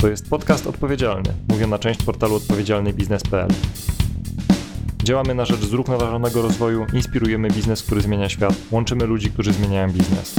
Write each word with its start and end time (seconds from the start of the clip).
To 0.00 0.08
jest 0.08 0.30
podcast 0.30 0.66
odpowiedzialny, 0.66 1.34
mówiona 1.48 1.78
część 1.78 2.02
portalu 2.02 2.34
odpowiedzialnybiznes.pl. 2.34 3.48
Działamy 5.04 5.34
na 5.34 5.44
rzecz 5.44 5.60
zrównoważonego 5.60 6.42
rozwoju, 6.42 6.86
inspirujemy 6.92 7.50
biznes, 7.50 7.82
który 7.82 8.00
zmienia 8.00 8.28
świat, 8.28 8.54
łączymy 8.70 9.06
ludzi, 9.06 9.30
którzy 9.30 9.52
zmieniają 9.52 9.92
biznes. 9.92 10.34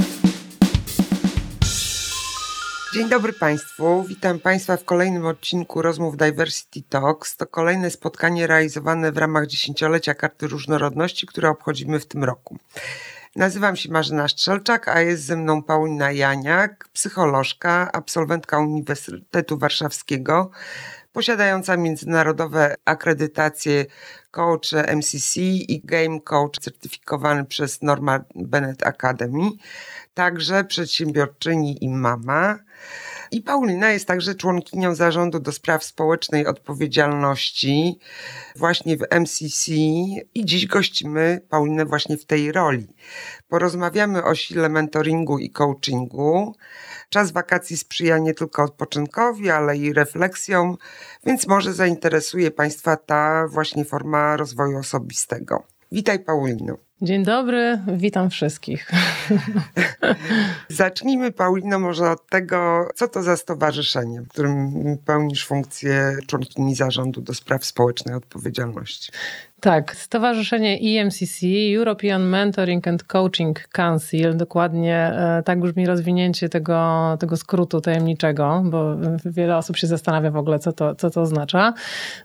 Dzień 2.94 3.08
dobry 3.08 3.32
Państwu. 3.32 4.04
Witam 4.08 4.38
Państwa 4.38 4.76
w 4.76 4.84
kolejnym 4.84 5.26
odcinku 5.26 5.82
rozmów 5.82 6.16
Diversity 6.16 6.82
Talks. 6.88 7.36
To 7.36 7.46
kolejne 7.46 7.90
spotkanie 7.90 8.46
realizowane 8.46 9.12
w 9.12 9.16
ramach 9.16 9.46
dziesięciolecia 9.46 10.14
Karty 10.14 10.46
Różnorodności, 10.46 11.26
które 11.26 11.48
obchodzimy 11.48 12.00
w 12.00 12.06
tym 12.06 12.24
roku. 12.24 12.58
Nazywam 13.36 13.76
się 13.76 13.92
Marzena 13.92 14.28
Strzelczak, 14.28 14.88
a 14.88 15.00
jest 15.00 15.24
ze 15.24 15.36
mną 15.36 15.62
Paulina 15.62 16.12
Janiak, 16.12 16.88
psycholożka, 16.92 17.92
absolwentka 17.92 18.58
Uniwersytetu 18.58 19.58
Warszawskiego, 19.58 20.50
posiadająca 21.12 21.76
międzynarodowe 21.76 22.74
akredytacje 22.84 23.86
coach 24.30 24.72
MCC 24.72 25.40
i 25.40 25.80
game 25.84 26.20
coach 26.20 26.58
certyfikowany 26.60 27.44
przez 27.44 27.82
Norma 27.82 28.24
Bennett 28.34 28.86
Academy, 28.86 29.50
także 30.14 30.64
przedsiębiorczyni 30.64 31.84
i 31.84 31.88
mama. 31.88 32.58
I 33.32 33.42
Paulina 33.42 33.90
jest 33.90 34.06
także 34.06 34.34
członkinią 34.34 34.94
zarządu 34.94 35.40
do 35.40 35.52
spraw 35.52 35.84
społecznej 35.84 36.46
odpowiedzialności 36.46 37.98
właśnie 38.56 38.96
w 38.96 39.06
MCC 39.10 39.72
i 40.34 40.44
dziś 40.44 40.66
gościmy 40.66 41.40
Paulinę 41.48 41.84
właśnie 41.84 42.16
w 42.16 42.26
tej 42.26 42.52
roli. 42.52 42.94
Porozmawiamy 43.48 44.24
o 44.24 44.34
sile 44.34 44.68
mentoringu 44.68 45.38
i 45.38 45.50
coachingu. 45.50 46.54
Czas 47.08 47.32
wakacji 47.32 47.76
sprzyja 47.76 48.18
nie 48.18 48.34
tylko 48.34 48.62
odpoczynkowi, 48.62 49.50
ale 49.50 49.76
i 49.76 49.92
refleksjom, 49.92 50.76
więc 51.26 51.46
może 51.46 51.72
zainteresuje 51.72 52.50
Państwa 52.50 52.96
ta 52.96 53.46
właśnie 53.48 53.84
forma 53.84 54.36
rozwoju 54.36 54.78
osobistego. 54.78 55.62
Witaj 55.92 56.18
Paulino. 56.18 56.89
Dzień 57.02 57.24
dobry, 57.24 57.78
witam 57.96 58.30
wszystkich. 58.30 58.90
Zacznijmy, 60.68 61.32
Paulino, 61.32 61.78
może 61.78 62.10
od 62.10 62.26
tego, 62.26 62.88
co 62.94 63.08
to 63.08 63.22
za 63.22 63.36
stowarzyszenie, 63.36 64.22
w 64.22 64.28
którym 64.28 64.72
pełnisz 65.06 65.46
funkcję 65.46 66.16
członkini 66.26 66.74
zarządu 66.74 67.20
do 67.20 67.34
spraw 67.34 67.64
społecznej 67.64 68.14
odpowiedzialności. 68.14 69.12
Tak, 69.60 69.96
Stowarzyszenie 69.96 70.78
EMCC, 70.82 71.46
European 71.76 72.22
Mentoring 72.22 72.88
and 72.88 73.04
Coaching 73.04 73.68
Council, 73.68 74.36
dokładnie 74.36 74.96
e, 74.96 75.42
tak 75.44 75.60
brzmi 75.60 75.86
rozwinięcie 75.86 76.48
tego, 76.48 77.16
tego 77.20 77.36
skrótu 77.36 77.80
tajemniczego, 77.80 78.62
bo 78.64 78.96
wiele 79.24 79.56
osób 79.56 79.76
się 79.76 79.86
zastanawia 79.86 80.30
w 80.30 80.36
ogóle, 80.36 80.58
co 80.58 80.72
to, 80.72 80.94
co 80.94 81.10
to 81.10 81.20
oznacza. 81.20 81.74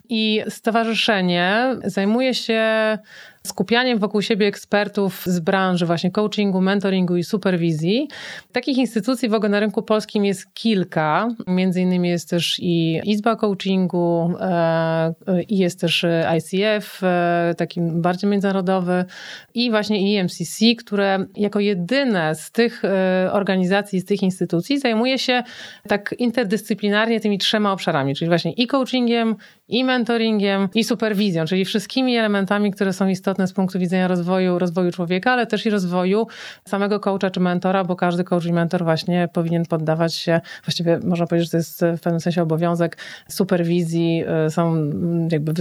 I 0.09 0.43
stowarzyszenie 0.49 1.75
zajmuje 1.85 2.33
się 2.33 2.97
skupianiem 3.47 3.99
wokół 3.99 4.21
siebie 4.21 4.47
ekspertów 4.47 5.23
z 5.25 5.39
branży 5.39 5.85
właśnie 5.85 6.11
coachingu, 6.11 6.61
mentoringu 6.61 7.17
i 7.17 7.23
superwizji. 7.23 8.07
Takich 8.51 8.77
instytucji 8.77 9.29
w 9.29 9.33
ogóle 9.33 9.49
na 9.49 9.59
rynku 9.59 9.83
polskim 9.83 10.25
jest 10.25 10.53
kilka. 10.53 11.27
Między 11.47 11.81
innymi 11.81 12.09
jest 12.09 12.29
też 12.29 12.59
i 12.59 13.01
Izba 13.03 13.35
Coachingu, 13.35 14.33
e, 14.39 15.13
i 15.49 15.57
jest 15.57 15.81
też 15.81 16.05
ICF, 16.37 17.03
e, 17.03 17.53
taki 17.57 17.81
bardziej 17.81 18.29
międzynarodowy, 18.29 19.05
i 19.53 19.69
właśnie 19.69 20.19
EMCC, 20.19 20.75
które 20.77 21.25
jako 21.35 21.59
jedyne 21.59 22.35
z 22.35 22.51
tych 22.51 22.85
e, 22.85 23.29
organizacji, 23.31 23.99
z 23.99 24.05
tych 24.05 24.23
instytucji 24.23 24.79
zajmuje 24.79 25.19
się 25.19 25.43
tak 25.87 26.15
interdyscyplinarnie 26.19 27.19
tymi 27.19 27.37
trzema 27.37 27.71
obszarami, 27.71 28.15
czyli 28.15 28.29
właśnie 28.29 28.51
i 28.51 28.67
coachingiem, 28.67 29.35
i 29.67 29.83
mentoringiem, 29.83 30.69
i 30.75 30.83
superwizją, 30.83 31.45
czyli 31.45 31.65
wszystkimi 31.65 32.17
elementami, 32.17 32.71
które 32.71 32.93
są 32.93 33.07
istotne 33.07 33.34
z 33.45 33.53
punktu 33.53 33.79
widzenia 33.79 34.07
rozwoju, 34.07 34.59
rozwoju 34.59 34.91
człowieka, 34.91 35.31
ale 35.31 35.47
też 35.47 35.65
i 35.65 35.69
rozwoju 35.69 36.27
samego 36.67 36.99
coacha 36.99 37.29
czy 37.29 37.39
mentora, 37.39 37.83
bo 37.83 37.95
każdy 37.95 38.23
coach 38.23 38.45
i 38.45 38.53
mentor 38.53 38.83
właśnie 38.83 39.29
powinien 39.33 39.65
poddawać 39.65 40.15
się, 40.15 40.41
właściwie 40.65 40.99
można 41.03 41.27
powiedzieć, 41.27 41.47
że 41.47 41.51
to 41.51 41.57
jest 41.57 41.81
w 41.97 42.01
pewnym 42.01 42.19
sensie 42.19 42.41
obowiązek 42.41 42.97
superwizji, 43.29 44.23
y, 44.47 44.49
są 44.49 44.89
jakby 45.31 45.53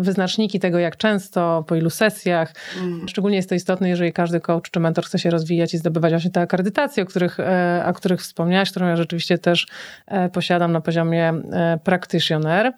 wyznaczniki 0.00 0.60
tego, 0.60 0.78
jak 0.78 0.96
często, 0.96 1.64
po 1.66 1.76
ilu 1.76 1.90
sesjach. 1.90 2.54
Mm. 2.80 3.08
Szczególnie 3.08 3.36
jest 3.36 3.48
to 3.48 3.54
istotne, 3.54 3.88
jeżeli 3.88 4.12
każdy 4.12 4.40
coach 4.40 4.70
czy 4.70 4.80
mentor 4.80 5.04
chce 5.04 5.18
się 5.18 5.30
rozwijać 5.30 5.74
i 5.74 5.78
zdobywać 5.78 6.12
właśnie 6.12 6.30
te 6.30 6.40
akredytacje, 6.40 7.02
o 7.02 7.06
których, 7.06 7.40
e, 7.40 7.84
o 7.86 7.92
których 7.92 8.20
wspomniałaś, 8.20 8.70
którą 8.70 8.86
ja 8.86 8.96
rzeczywiście 8.96 9.38
też 9.38 9.66
e, 10.06 10.28
posiadam 10.28 10.72
na 10.72 10.80
poziomie 10.80 11.28
e, 11.28 11.78
practitioner. 11.84 12.72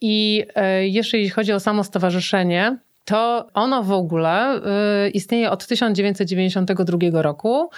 I 0.00 0.46
jeszcze 0.80 1.18
jeśli 1.18 1.30
chodzi 1.30 1.52
o 1.52 1.60
samo 1.60 1.84
stowarzyszenie, 1.84 2.78
to 3.10 3.46
ono 3.54 3.82
w 3.82 3.92
ogóle 3.92 4.60
y, 5.06 5.10
istnieje 5.10 5.50
od 5.50 5.66
1992 5.66 7.22
roku, 7.22 7.70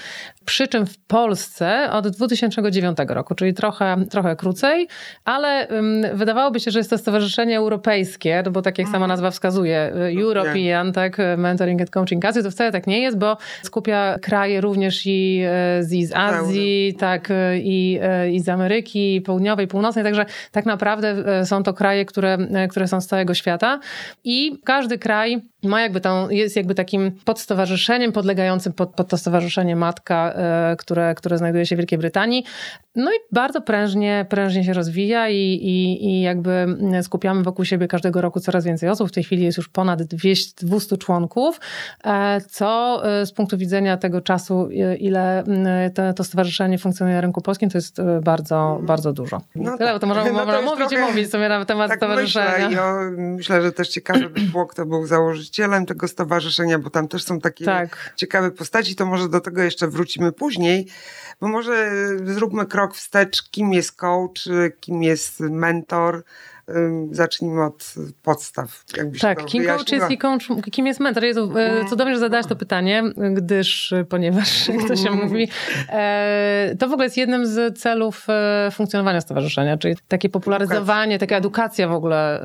przy 0.45 0.69
czym 0.69 0.87
w 0.87 0.99
Polsce 0.99 1.91
od 1.93 2.09
2009 2.09 2.99
roku, 3.09 3.35
czyli 3.35 3.55
trochę, 3.55 3.97
trochę 4.11 4.37
krócej, 4.37 4.89
ale 5.25 5.69
wydawałoby 6.15 6.61
się, 6.61 6.71
że 6.71 6.79
jest 6.79 6.91
to 6.91 6.99
stowarzyszenie 6.99 7.59
europejskie, 7.59 8.43
no 8.45 8.51
bo 8.51 8.63
tak 8.63 8.79
jak 8.79 8.87
sama 8.87 8.97
mhm. 8.97 9.09
nazwa 9.09 9.31
wskazuje, 9.31 9.93
y, 9.97 10.21
European, 10.21 10.93
tak, 10.93 11.17
Mentoring 11.37 11.81
and 11.81 11.91
Coaching 11.91 12.25
Asia, 12.25 12.43
to 12.43 12.51
wcale 12.51 12.73
tak 12.73 12.87
nie 12.87 13.01
jest, 13.01 13.19
bo 13.19 13.37
skupia 13.63 14.19
kraje 14.23 14.61
również 14.61 15.07
i 15.07 15.43
y, 15.81 15.85
z, 15.85 16.09
z 16.09 16.13
Azji, 16.15 16.95
tak, 16.99 17.29
i, 17.57 18.01
i 18.33 18.41
z 18.41 18.49
Ameryki 18.49 19.21
Południowej, 19.21 19.67
Północnej, 19.67 20.05
także 20.05 20.27
tak 20.51 20.67
naprawdę 20.67 21.15
są 21.47 21.63
to 21.63 21.75
kraje, 21.75 22.05
które, 22.05 22.39
które 22.71 22.89
są 22.89 23.01
z 23.01 23.07
całego 23.07 23.35
świata 23.35 23.81
i 24.25 24.59
każdy 24.65 24.99
kraj 24.99 25.22
kraj 25.23 25.52
ma 25.63 25.81
jakby 25.81 26.01
tą, 26.01 26.31
jest 26.31 26.57
jakby 26.57 26.75
takim 26.75 27.13
podstowarzyszeniem 27.25 28.13
podlegającym 28.13 28.73
pod, 28.73 28.95
pod 28.95 29.09
to 29.09 29.19
stowarzyszenie 29.19 29.77
Matka, 29.77 30.33
e, 30.33 30.77
które, 30.77 31.15
które 31.15 31.39
znajduje 31.39 31.67
się 31.67 31.77
w 31.77 31.79
Wielkiej 31.79 31.99
Brytanii. 31.99 32.45
No 32.95 33.11
i 33.11 33.15
bardzo 33.33 33.61
prężnie, 33.61 34.27
prężnie 34.29 34.65
się 34.65 34.73
rozwija 34.73 35.29
i, 35.29 35.37
i, 35.37 36.07
i 36.07 36.23
jakby 36.23 36.67
skupiamy 37.03 37.43
wokół 37.43 37.65
siebie 37.65 37.89
każdego 37.89 38.21
roku 38.21 38.41
coraz 38.41 38.65
więcej 38.65 38.89
osób. 38.89 39.09
W 39.09 39.13
tej 39.13 39.25
chwili 39.25 39.45
jest 39.45 39.59
już 39.59 39.69
ponad 39.69 40.03
200, 40.03 40.67
200 40.67 40.97
członków, 40.97 41.61
e, 42.05 42.41
co 42.41 43.01
e, 43.05 43.27
z 43.27 43.33
punktu 43.33 43.59
widzenia 43.59 43.97
tego 43.97 44.21
czasu, 44.21 44.69
ile 44.99 45.45
to, 45.95 46.13
to 46.13 46.25
stowarzyszenie 46.25 46.79
funkcjonuje 46.79 47.17
na 47.17 47.21
rynku 47.21 47.41
polskim, 47.41 47.71
to 47.71 47.79
jest 47.79 47.97
bardzo, 48.23 48.81
bardzo 48.83 49.13
dużo. 49.13 49.41
No 49.55 49.79
Tyle, 49.79 49.93
tak. 49.93 50.01
to 50.01 50.07
możemy 50.07 50.33
no 50.47 50.47
to 50.47 50.63
mówić 50.63 50.89
trochę, 50.89 51.05
i 51.05 51.09
mówić 51.09 51.31
sobie 51.31 51.49
na 51.49 51.65
temat 51.65 51.89
tak 51.89 51.99
stowarzyszenia. 51.99 52.69
Myślę, 52.69 52.83
ja 52.83 52.95
myślę, 53.17 53.63
że 53.63 53.73
też 53.73 53.89
ciekawe 53.89 54.29
by 54.29 54.41
było, 54.41 54.67
kto 54.67 54.87
był 54.87 55.07
założyć 55.07 55.52
założycielem 55.53 55.87
tego 55.87 56.09
stowarzyszenia, 56.09 56.79
bo 56.79 56.91
tam 56.91 57.09
też 57.09 57.25
są 57.25 57.41
takie 57.41 57.65
tak. 57.65 58.13
ciekawe 58.17 58.51
postaci, 58.51 58.97
to 58.97 59.07
może 59.07 59.29
do 59.29 59.41
tego 59.41 59.63
jeszcze 59.63 59.89
wrócimy 59.89 60.33
później, 60.33 60.87
bo 61.41 61.49
może 61.49 61.91
zróbmy 62.25 62.67
krok 62.67 62.95
wstecz, 62.95 63.43
kim 63.51 63.73
jest 63.73 63.93
coach, 63.93 64.45
kim 64.81 65.03
jest 65.03 65.41
mentor, 65.41 66.25
zacznijmy 67.11 67.65
od 67.65 67.95
podstaw. 68.23 68.85
tak, 69.21 69.45
kim 69.45 69.65
coach 69.65 69.93
jest 69.93 70.11
i 70.11 70.19
coach, 70.19 70.49
kim 70.73 70.87
jest 70.87 71.01
mentor? 71.01 71.25
Jezu, 71.25 71.53
e, 71.59 71.85
cudownie, 71.85 72.15
że 72.15 72.21
zadałeś 72.21 72.47
to 72.47 72.57
pytanie, 72.57 73.03
gdyż, 73.35 73.93
e, 73.93 74.05
ponieważ, 74.05 74.69
jak 74.79 74.89
to 74.89 74.97
się 74.97 75.11
mówi, 75.11 75.49
e, 75.89 76.77
to 76.79 76.89
w 76.89 76.93
ogóle 76.93 77.07
jest 77.07 77.17
jednym 77.17 77.47
z 77.47 77.79
celów 77.79 78.27
funkcjonowania 78.73 79.21
stowarzyszenia, 79.21 79.77
czyli 79.77 79.97
takie 80.09 80.29
popularyzowanie, 80.29 81.19
taka 81.19 81.37
edukacja 81.37 81.89
w 81.89 81.93
ogóle, 81.93 82.43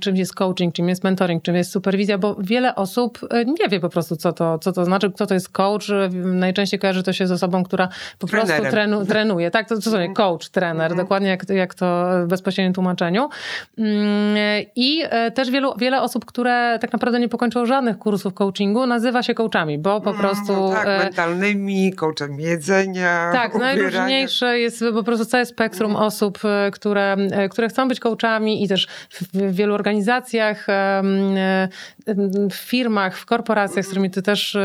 czym 0.00 0.16
jest 0.16 0.34
coaching, 0.34 0.74
czym 0.74 0.88
jest 0.88 1.04
mentoring, 1.04 1.42
czym 1.42 1.54
jest 1.54 1.72
superwizja, 1.72 2.18
bo 2.18 2.36
wiele 2.38 2.74
osób 2.74 3.18
nie 3.46 3.68
wie 3.68 3.80
po 3.80 3.88
prostu, 3.88 4.16
co 4.16 4.32
to, 4.32 4.58
co 4.58 4.72
to 4.72 4.84
znaczy, 4.84 5.10
kto 5.10 5.26
to 5.26 5.34
jest 5.34 5.48
coach. 5.48 5.90
Najczęściej 6.24 6.80
kojarzy 6.80 7.02
to 7.02 7.12
się 7.12 7.26
z 7.26 7.32
osobą, 7.32 7.64
która 7.64 7.88
po 8.18 8.26
Trenerem. 8.26 8.56
prostu 8.56 8.70
trenu, 8.70 9.06
trenuje. 9.06 9.50
Tak, 9.50 9.68
to, 9.68 9.74
to 9.74 9.90
są 9.90 10.14
coach, 10.14 10.48
trener, 10.48 10.90
mhm. 10.90 10.96
dokładnie 10.96 11.28
jak, 11.28 11.48
jak 11.48 11.74
to 11.74 12.06
w 12.24 12.26
bezpośrednim 12.26 12.74
tłumaczeniu. 12.74 13.28
Mm, 13.78 14.66
I 14.76 15.02
e, 15.04 15.30
też 15.30 15.50
wielu, 15.50 15.74
wiele 15.78 16.02
osób, 16.02 16.24
które 16.24 16.78
tak 16.80 16.92
naprawdę 16.92 17.20
nie 17.20 17.28
pokończyło 17.28 17.66
żadnych 17.66 17.98
kursów 17.98 18.34
coachingu, 18.34 18.86
nazywa 18.86 19.22
się 19.22 19.34
coachami, 19.34 19.78
bo 19.78 20.00
po 20.00 20.10
mm, 20.10 20.22
prostu... 20.22 20.52
No 20.52 20.70
tak, 20.70 20.86
e, 20.88 20.98
mentalnymi, 20.98 21.92
coachem 21.92 22.40
jedzenia, 22.40 23.30
Tak, 23.32 23.54
ubierania. 23.54 23.82
najróżniejsze 23.82 24.58
jest 24.58 24.84
po 24.94 25.02
prostu 25.02 25.24
całe 25.24 25.46
spektrum 25.46 25.90
mm. 25.90 26.02
osób, 26.02 26.38
e, 26.44 26.70
które, 26.70 27.16
które 27.50 27.68
chcą 27.68 27.88
być 27.88 28.00
coachami 28.00 28.64
i 28.64 28.68
też 28.68 28.88
w 29.10 29.52
wielu 29.52 29.74
organizacjach, 29.74 30.66
w 32.50 32.54
firmach, 32.54 33.16
w 33.16 33.26
korporacjach, 33.26 33.84
z 33.84 33.88
którymi 33.88 34.10
ty 34.10 34.22
też 34.22 34.56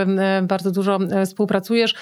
bardzo 0.43 0.71
dużo 0.71 0.99
współpracujesz, 1.25 1.95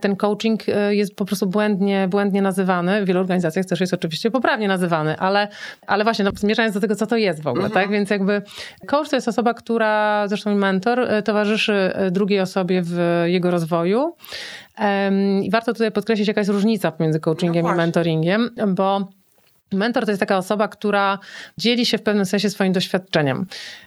ten 0.00 0.16
coaching 0.16 0.60
jest 0.90 1.16
po 1.16 1.24
prostu 1.24 1.46
błędnie, 1.46 2.08
błędnie 2.08 2.42
nazywany. 2.42 3.02
W 3.02 3.06
wielu 3.06 3.20
organizacjach 3.20 3.66
też 3.66 3.80
jest 3.80 3.94
oczywiście 3.94 4.30
poprawnie 4.30 4.68
nazywany, 4.68 5.18
ale, 5.18 5.48
ale 5.86 6.04
właśnie 6.04 6.24
no, 6.24 6.32
zmierzając 6.36 6.74
do 6.74 6.80
tego, 6.80 6.96
co 6.96 7.06
to 7.06 7.16
jest 7.16 7.42
w 7.42 7.46
ogóle, 7.46 7.64
mhm. 7.64 7.82
tak? 7.82 7.92
Więc 7.92 8.10
jakby 8.10 8.42
coach 8.86 9.08
to 9.08 9.16
jest 9.16 9.28
osoba, 9.28 9.54
która, 9.54 10.24
zresztą 10.28 10.54
mentor, 10.54 11.00
e, 11.00 11.22
towarzyszy 11.22 11.72
e, 11.72 12.10
drugiej 12.10 12.40
osobie 12.40 12.82
w 12.84 13.22
jego 13.26 13.50
rozwoju. 13.50 14.14
I 15.42 15.50
warto 15.50 15.72
tutaj 15.72 15.92
podkreślić, 15.92 16.28
jaka 16.28 16.40
jest 16.40 16.50
różnica 16.50 16.92
pomiędzy 16.92 17.20
coachingiem 17.20 17.66
no 17.66 17.74
i 17.74 17.76
mentoringiem, 17.76 18.50
bo 18.68 19.08
Mentor 19.72 20.04
to 20.04 20.10
jest 20.10 20.20
taka 20.20 20.38
osoba, 20.38 20.68
która 20.68 21.18
dzieli 21.58 21.86
się 21.86 21.98
w 21.98 22.02
pewnym 22.02 22.26
sensie 22.26 22.50
swoim 22.50 22.72
doświadczeniem. 22.72 23.46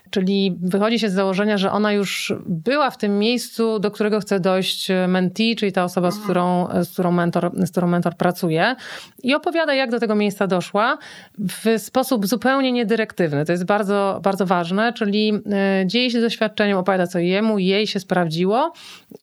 Czyli 0.09 0.57
wychodzi 0.61 0.99
się 0.99 1.09
z 1.09 1.13
założenia, 1.13 1.57
że 1.57 1.71
ona 1.71 1.91
już 1.91 2.33
była 2.45 2.89
w 2.89 2.97
tym 2.97 3.19
miejscu, 3.19 3.79
do 3.79 3.91
którego 3.91 4.19
chce 4.19 4.39
dojść 4.39 4.87
mentee, 5.07 5.55
czyli 5.55 5.71
ta 5.71 5.83
osoba, 5.83 6.11
z 6.11 6.19
którą, 6.19 6.67
z 6.83 6.89
którą, 6.89 7.11
mentor, 7.11 7.51
z 7.55 7.71
którą 7.71 7.87
mentor 7.87 8.15
pracuje, 8.15 8.75
i 9.23 9.35
opowiada, 9.35 9.73
jak 9.73 9.91
do 9.91 9.99
tego 9.99 10.15
miejsca 10.15 10.47
doszła 10.47 10.97
w 11.39 11.79
sposób 11.79 12.27
zupełnie 12.27 12.71
niedyrektywny. 12.71 13.45
To 13.45 13.51
jest 13.51 13.65
bardzo, 13.65 14.19
bardzo 14.23 14.45
ważne, 14.45 14.93
czyli 14.93 15.33
e, 15.51 15.83
dzieje 15.87 16.11
się 16.11 16.21
doświadczeniem, 16.21 16.77
opowiada, 16.77 17.07
co 17.07 17.19
jemu, 17.19 17.59
jej 17.59 17.87
się 17.87 17.99
sprawdziło 17.99 18.73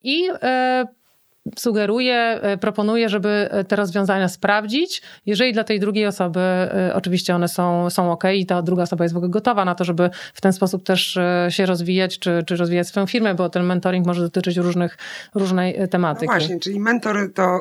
i 0.03 0.29
e, 0.43 0.85
sugeruję, 1.57 2.15
e, 2.15 2.57
proponuję, 2.57 3.09
żeby 3.09 3.29
e, 3.29 3.65
te 3.65 3.77
rozwiązania 3.77 4.29
sprawdzić. 4.29 5.03
Jeżeli 5.27 5.53
dla 5.53 5.65
tej 5.65 5.81
drugiej 5.81 6.07
osoby 6.07 6.41
e, 6.41 6.93
oczywiście 6.95 7.35
one 7.35 7.49
są, 7.49 7.91
są 7.91 8.13
ok 8.13 8.25
i 8.35 8.47
ta 8.47 8.63
druga 8.63 8.83
osoba 8.83 9.05
jest 9.05 9.15
w 9.15 9.17
ogóle 9.17 9.31
gotowa 9.31 9.65
na 9.65 9.75
to, 9.75 9.85
żeby 9.85 10.11
w 10.35 10.41
ten 10.41 10.53
sposób 10.53 10.85
też 10.85 11.19
się 11.49 11.67
rozwijać, 11.67 12.19
czy, 12.19 12.43
czy 12.47 12.57
rozwijać 12.57 12.89
swoją 12.89 13.07
firmę, 13.07 13.35
bo 13.35 13.49
ten 13.49 13.65
mentoring 13.65 14.07
może 14.07 14.23
dotyczyć 14.23 14.57
różnych, 14.57 14.99
różnej 15.35 15.89
tematyki. 15.91 16.27
No 16.27 16.33
właśnie, 16.33 16.61
czyli 16.61 16.81
mentor 16.81 17.33
to 17.35 17.61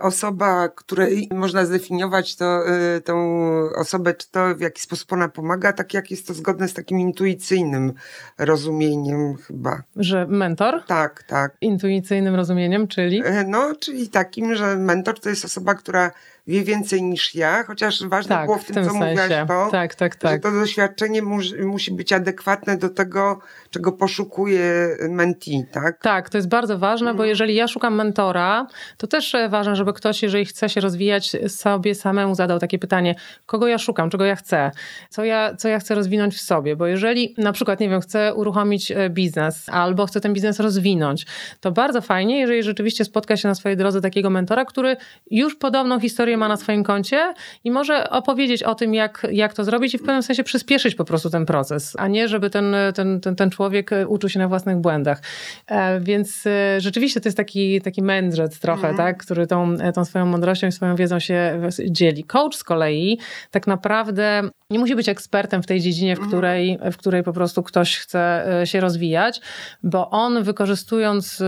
osoba, 0.00 0.68
której 0.68 1.28
można 1.34 1.64
zdefiniować 1.64 2.36
to, 2.36 2.62
tą 3.04 3.40
osobę, 3.76 4.14
czy 4.14 4.30
to 4.30 4.54
w 4.54 4.60
jaki 4.60 4.82
sposób 4.82 5.12
ona 5.12 5.28
pomaga, 5.28 5.72
tak 5.72 5.94
jak 5.94 6.10
jest 6.10 6.26
to 6.26 6.34
zgodne 6.34 6.68
z 6.68 6.74
takim 6.74 7.00
intuicyjnym 7.00 7.92
rozumieniem 8.38 9.36
chyba. 9.36 9.82
Że 9.96 10.26
mentor? 10.26 10.84
Tak, 10.86 11.22
tak. 11.22 11.56
Intuicyjnym 11.60 12.34
rozumieniem, 12.34 12.88
czy 12.88 13.00
Czyli? 13.00 13.22
E, 13.24 13.44
no, 13.44 13.74
czyli 13.80 14.08
takim, 14.08 14.54
że 14.54 14.76
mentor 14.76 15.20
to 15.20 15.28
jest 15.28 15.44
osoba, 15.44 15.74
która 15.74 16.10
wie 16.46 16.64
więcej 16.64 17.02
niż 17.02 17.34
ja, 17.34 17.64
chociaż 17.64 18.06
ważne 18.06 18.36
tak, 18.36 18.44
było 18.46 18.58
w 18.58 18.64
tym, 18.64 18.72
w 18.72 18.74
tym 18.74 18.84
co 18.84 18.90
sensie. 18.92 19.22
mówiłaś 19.22 19.48
to, 19.48 19.68
tak, 19.70 19.94
tak, 19.94 20.16
tak. 20.16 20.32
że 20.32 20.38
to 20.38 20.52
doświadczenie 20.52 21.22
musi, 21.22 21.54
musi 21.54 21.92
być 21.92 22.12
adekwatne 22.12 22.76
do 22.76 22.88
tego, 22.88 23.38
czego 23.70 23.92
poszukuje 23.92 24.96
mentee, 25.08 25.64
tak? 25.72 25.98
Tak, 26.02 26.30
to 26.30 26.38
jest 26.38 26.48
bardzo 26.48 26.78
ważne, 26.78 27.06
bo 27.06 27.10
mhm. 27.10 27.28
jeżeli 27.28 27.54
ja 27.54 27.68
szukam 27.68 27.94
mentora, 27.94 28.66
to 28.96 29.06
też 29.06 29.34
e, 29.34 29.48
ważne, 29.48 29.76
żeby 29.76 29.92
ktoś, 29.92 30.22
jeżeli 30.22 30.44
chce 30.44 30.68
się 30.68 30.80
rozwijać, 30.80 31.36
sobie 31.48 31.94
samemu 31.94 32.34
zadał 32.34 32.58
takie 32.58 32.78
pytanie, 32.78 33.14
kogo 33.46 33.66
ja 33.66 33.78
szukam, 33.78 34.10
czego 34.10 34.24
ja 34.24 34.36
chcę, 34.36 34.70
co 35.10 35.24
ja, 35.24 35.54
co 35.56 35.68
ja 35.68 35.78
chcę 35.78 35.94
rozwinąć 35.94 36.36
w 36.36 36.40
sobie, 36.40 36.76
bo 36.76 36.86
jeżeli 36.86 37.34
na 37.38 37.52
przykład, 37.52 37.80
nie 37.80 37.88
wiem, 37.88 38.00
chcę 38.00 38.34
uruchomić 38.34 38.90
e, 38.90 39.10
biznes 39.10 39.68
albo 39.68 40.06
chcę 40.06 40.20
ten 40.20 40.32
biznes 40.32 40.60
rozwinąć, 40.60 41.26
to 41.60 41.72
bardzo 41.72 42.00
fajnie, 42.00 42.40
jeżeli 42.40 42.62
rzeczywiście 42.62 43.04
spotka 43.04 43.36
się 43.36 43.48
na 43.48 43.54
swojej 43.54 43.76
drodze 43.76 44.00
takiego 44.00 44.30
mentora, 44.30 44.64
który 44.64 44.96
już 45.30 45.54
podobną 45.54 46.00
historię 46.00 46.29
ma 46.36 46.48
na 46.48 46.56
swoim 46.56 46.84
koncie 46.84 47.34
i 47.64 47.70
może 47.70 48.10
opowiedzieć 48.10 48.62
o 48.62 48.74
tym, 48.74 48.94
jak, 48.94 49.26
jak 49.32 49.54
to 49.54 49.64
zrobić 49.64 49.94
i 49.94 49.98
w 49.98 50.02
pewnym 50.02 50.22
sensie 50.22 50.44
przyspieszyć 50.44 50.94
po 50.94 51.04
prostu 51.04 51.30
ten 51.30 51.46
proces, 51.46 51.96
a 51.98 52.08
nie 52.08 52.28
żeby 52.28 52.50
ten, 52.50 52.74
ten, 52.94 53.20
ten, 53.20 53.36
ten 53.36 53.50
człowiek 53.50 53.90
uczył 54.06 54.30
się 54.30 54.38
na 54.38 54.48
własnych 54.48 54.76
błędach. 54.76 55.22
E, 55.66 56.00
więc 56.00 56.46
e, 56.46 56.80
rzeczywiście 56.80 57.20
to 57.20 57.28
jest 57.28 57.36
taki, 57.36 57.80
taki 57.80 58.02
mędrzec 58.02 58.60
trochę, 58.60 58.84
mm. 58.84 58.96
tak, 58.96 59.18
który 59.18 59.46
tą, 59.46 59.76
tą 59.94 60.04
swoją 60.04 60.26
mądrością 60.26 60.66
i 60.66 60.72
swoją 60.72 60.96
wiedzą 60.96 61.18
się 61.18 61.60
dzieli. 61.90 62.24
Coach 62.24 62.56
z 62.56 62.64
kolei 62.64 63.18
tak 63.50 63.66
naprawdę 63.66 64.42
nie 64.70 64.78
musi 64.78 64.96
być 64.96 65.08
ekspertem 65.08 65.62
w 65.62 65.66
tej 65.66 65.80
dziedzinie, 65.80 66.16
w 66.16 66.18
mhm. 66.18 66.28
której, 66.28 66.78
w 66.92 66.96
której 66.96 67.22
po 67.22 67.32
prostu 67.32 67.62
ktoś 67.62 67.96
chce 67.96 68.52
e, 68.60 68.66
się 68.66 68.80
rozwijać, 68.80 69.40
bo 69.82 70.10
on 70.10 70.42
wykorzystując 70.42 71.42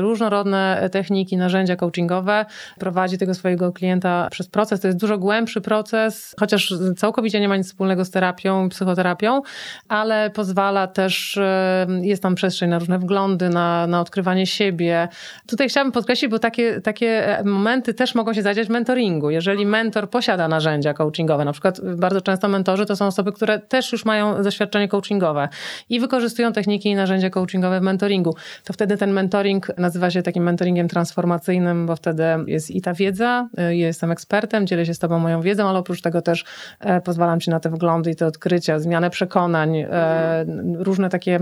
różnorodne 0.00 0.88
techniki, 0.92 1.36
narzędzia 1.36 1.76
coachingowe, 1.76 2.46
prowadzi 2.78 3.18
tego 3.18 3.34
swojego 3.34 3.72
klienta 3.72 4.13
przez 4.30 4.48
proces. 4.48 4.80
To 4.80 4.86
jest 4.86 4.98
dużo 4.98 5.18
głębszy 5.18 5.60
proces, 5.60 6.34
chociaż 6.40 6.74
całkowicie 6.96 7.40
nie 7.40 7.48
ma 7.48 7.56
nic 7.56 7.66
wspólnego 7.66 8.04
z 8.04 8.10
terapią, 8.10 8.68
psychoterapią, 8.68 9.42
ale 9.88 10.30
pozwala 10.30 10.86
też, 10.86 11.36
e, 11.36 11.86
jest 12.02 12.22
tam 12.22 12.34
przestrzeń 12.34 12.70
na 12.70 12.78
różne 12.78 12.98
wglądy, 12.98 13.48
na, 13.48 13.86
na 13.86 14.00
odkrywanie 14.00 14.46
siebie. 14.46 15.08
Tutaj 15.46 15.68
chciałabym 15.68 15.92
podkreślić, 15.92 16.30
bo 16.30 16.38
takie, 16.38 16.80
takie 16.80 17.38
momenty 17.44 17.94
też 17.94 18.14
mogą 18.14 18.34
się 18.34 18.42
zadziać 18.42 18.66
w 18.66 18.70
mentoringu. 18.70 19.30
Jeżeli 19.30 19.66
mentor 19.66 20.10
posiada 20.10 20.48
narzędzia 20.48 20.94
coachingowe, 20.94 21.44
na 21.44 21.52
przykład 21.52 21.80
bardzo 21.96 22.20
często 22.20 22.48
mentorzy 22.48 22.86
to 22.86 22.96
są 22.96 23.06
osoby, 23.06 23.32
które 23.32 23.58
też 23.58 23.92
już 23.92 24.04
mają 24.04 24.42
doświadczenie 24.42 24.88
coachingowe 24.88 25.48
i 25.88 26.00
wykorzystują 26.00 26.52
techniki 26.52 26.88
i 26.88 26.94
narzędzia 26.94 27.30
coachingowe 27.30 27.80
w 27.80 27.82
mentoringu, 27.82 28.34
to 28.64 28.72
wtedy 28.72 28.96
ten 28.96 29.12
mentoring 29.12 29.78
nazywa 29.78 30.10
się 30.10 30.22
takim 30.22 30.44
mentoringiem 30.44 30.88
transformacyjnym, 30.88 31.86
bo 31.86 31.96
wtedy 31.96 32.24
jest 32.46 32.70
i 32.70 32.80
ta 32.80 32.94
wiedza, 32.94 33.48
e, 33.58 33.76
jestem 34.04 34.12
ekspertem, 34.12 34.66
dzielę 34.66 34.86
się 34.86 34.94
z 34.94 34.98
Tobą 34.98 35.18
moją 35.18 35.42
wiedzą, 35.42 35.68
ale 35.68 35.78
oprócz 35.78 36.00
tego 36.00 36.22
też 36.22 36.44
e, 36.80 37.00
pozwalam 37.00 37.40
Ci 37.40 37.50
na 37.50 37.60
te 37.60 37.70
wglądy 37.70 38.10
i 38.10 38.16
te 38.16 38.26
odkrycia, 38.26 38.78
zmianę 38.78 39.10
przekonań, 39.10 39.76
e, 39.76 40.44
różne 40.78 41.08
takie 41.08 41.40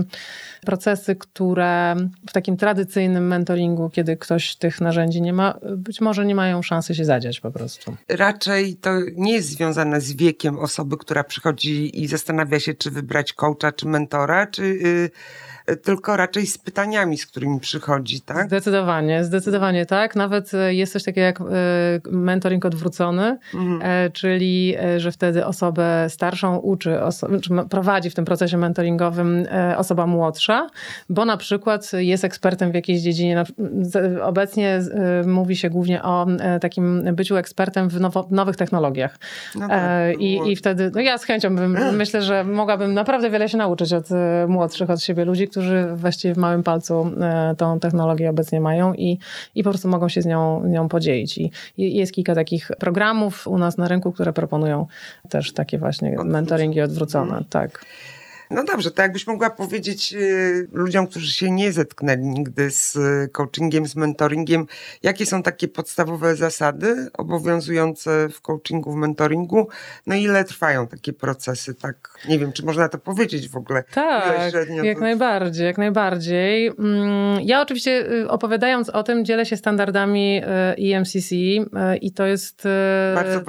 procesy, 0.65 1.15
które 1.15 1.95
w 2.29 2.33
takim 2.33 2.57
tradycyjnym 2.57 3.27
mentoringu, 3.27 3.89
kiedy 3.89 4.17
ktoś 4.17 4.55
tych 4.55 4.81
narzędzi 4.81 5.21
nie 5.21 5.33
ma, 5.33 5.59
być 5.77 6.01
może 6.01 6.25
nie 6.25 6.35
mają 6.35 6.61
szansy 6.61 6.95
się 6.95 7.05
zadziać 7.05 7.39
po 7.39 7.51
prostu. 7.51 7.95
Raczej 8.09 8.75
to 8.75 8.91
nie 9.15 9.33
jest 9.33 9.49
związane 9.49 10.01
z 10.01 10.13
wiekiem 10.13 10.59
osoby, 10.59 10.97
która 10.97 11.23
przychodzi 11.23 12.03
i 12.03 12.07
zastanawia 12.07 12.59
się, 12.59 12.73
czy 12.73 12.91
wybrać 12.91 13.33
coacha, 13.33 13.71
czy 13.71 13.87
mentora, 13.87 14.47
czy. 14.47 14.79
Yy 15.67 15.73
tylko 15.83 16.17
raczej 16.17 16.47
z 16.47 16.57
pytaniami, 16.57 17.17
z 17.17 17.25
którymi 17.25 17.59
przychodzi, 17.59 18.21
tak? 18.21 18.47
Zdecydowanie, 18.47 19.23
zdecydowanie 19.23 19.85
tak. 19.85 20.15
Nawet 20.15 20.53
e, 20.53 20.73
jest 20.73 20.93
coś 20.93 21.03
takiego 21.03 21.25
jak 21.25 21.41
e, 21.41 21.45
mentoring 22.11 22.65
odwrócony, 22.65 23.37
mhm. 23.53 23.81
E, 23.83 24.09
czyli 24.09 24.75
że 24.97 25.11
wtedy 25.11 25.45
osobę 25.45 26.05
starszą 26.09 26.57
uczy, 26.57 26.97
prowadzi 27.69 28.09
w 28.09 28.15
tym 28.15 28.25
procesie 28.25 28.57
mentoringowym 28.57 29.47
osoba 29.77 30.07
młodsza, 30.07 30.67
bo 31.09 31.25
na 31.25 31.37
przykład 31.37 31.91
jest 31.93 32.23
ekspertem 32.23 32.71
w 32.71 32.75
jakiejś 32.75 33.01
dziedzinie. 33.01 33.43
Obecnie 34.21 34.79
mówi 35.25 35.55
się 35.55 35.69
głównie 35.69 36.03
o 36.03 36.27
takim 36.61 37.03
byciu 37.15 37.35
ekspertem 37.35 37.89
w 37.89 37.99
nowo, 37.99 38.27
nowych 38.31 38.55
technologiach. 38.55 39.17
No 39.55 39.67
tak, 39.67 40.19
I, 40.19 40.51
I 40.51 40.55
wtedy, 40.55 40.91
no 40.95 41.01
ja 41.01 41.17
z 41.17 41.23
chęcią 41.23 41.55
bym, 41.55 41.77
myślę, 41.97 42.21
że 42.21 42.43
mogłabym 42.43 42.93
naprawdę 42.93 43.29
wiele 43.29 43.49
się 43.49 43.57
nauczyć 43.57 43.93
od 43.93 44.07
młodszych 44.47 44.89
od 44.89 45.01
siebie 45.01 45.25
ludzi, 45.25 45.47
którzy 45.53 45.87
właściwie 45.95 46.33
w 46.33 46.37
małym 46.37 46.63
palcu 46.63 47.11
e, 47.21 47.55
tą 47.57 47.79
technologię 47.79 48.29
obecnie 48.29 48.61
mają 48.61 48.93
i, 48.93 49.19
i 49.55 49.63
po 49.63 49.69
prostu 49.69 49.87
mogą 49.87 50.09
się 50.09 50.21
z 50.21 50.25
nią, 50.25 50.67
nią 50.67 50.89
podzielić. 50.89 51.37
I 51.37 51.51
jest 51.77 52.11
kilka 52.11 52.35
takich 52.35 52.71
programów 52.79 53.47
u 53.47 53.57
nas 53.57 53.77
na 53.77 53.87
rynku, 53.87 54.11
które 54.11 54.33
proponują 54.33 54.87
też 55.29 55.53
takie 55.53 55.77
właśnie 55.77 56.17
mentoringi 56.23 56.81
odwrócone. 56.81 57.43
Tak. 57.49 57.85
No 58.53 58.63
dobrze, 58.63 58.91
to 58.91 59.01
jakbyś 59.01 59.27
mogła 59.27 59.49
powiedzieć 59.49 60.13
y, 60.13 60.67
ludziom, 60.71 61.07
którzy 61.07 61.31
się 61.31 61.51
nie 61.51 61.71
zetknęli 61.71 62.25
nigdy 62.25 62.71
z 62.71 62.95
y, 62.95 63.29
coachingiem, 63.31 63.87
z 63.87 63.95
mentoringiem, 63.95 64.65
jakie 65.03 65.25
są 65.25 65.43
takie 65.43 65.67
podstawowe 65.67 66.35
zasady 66.35 67.09
obowiązujące 67.13 68.29
w 68.29 68.41
coachingu, 68.41 68.91
w 68.91 68.95
mentoringu, 68.95 69.67
no 70.07 70.15
ile 70.15 70.43
trwają 70.43 70.87
takie 70.87 71.13
procesy, 71.13 71.75
tak? 71.75 72.19
Nie 72.29 72.39
wiem, 72.39 72.51
czy 72.51 72.65
można 72.65 72.89
to 72.89 72.97
powiedzieć 72.97 73.49
w 73.49 73.57
ogóle? 73.57 73.83
Tak, 73.93 74.53
jak 74.83 74.97
to... 74.97 75.01
najbardziej, 75.01 75.65
jak 75.65 75.77
najbardziej. 75.77 76.67
Mm, 76.67 77.41
ja 77.41 77.61
oczywiście 77.61 78.11
y, 78.11 78.29
opowiadając 78.29 78.89
o 78.89 79.03
tym 79.03 79.25
dzielę 79.25 79.45
się 79.45 79.57
standardami 79.57 80.41
EMCC 80.77 81.35
i 82.01 82.11
to 82.15 82.25
jest 82.25 82.67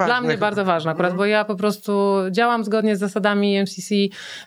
dla 0.05 0.21
mnie 0.21 0.37
bardzo 0.37 0.65
ważne 0.65 0.91
akurat, 0.91 1.11
mhm. 1.11 1.17
bo 1.17 1.25
ja 1.25 1.45
po 1.45 1.55
prostu 1.55 2.13
działam 2.31 2.63
zgodnie 2.63 2.95
z 2.95 2.99
zasadami 2.99 3.57
EMCC, 3.57 3.89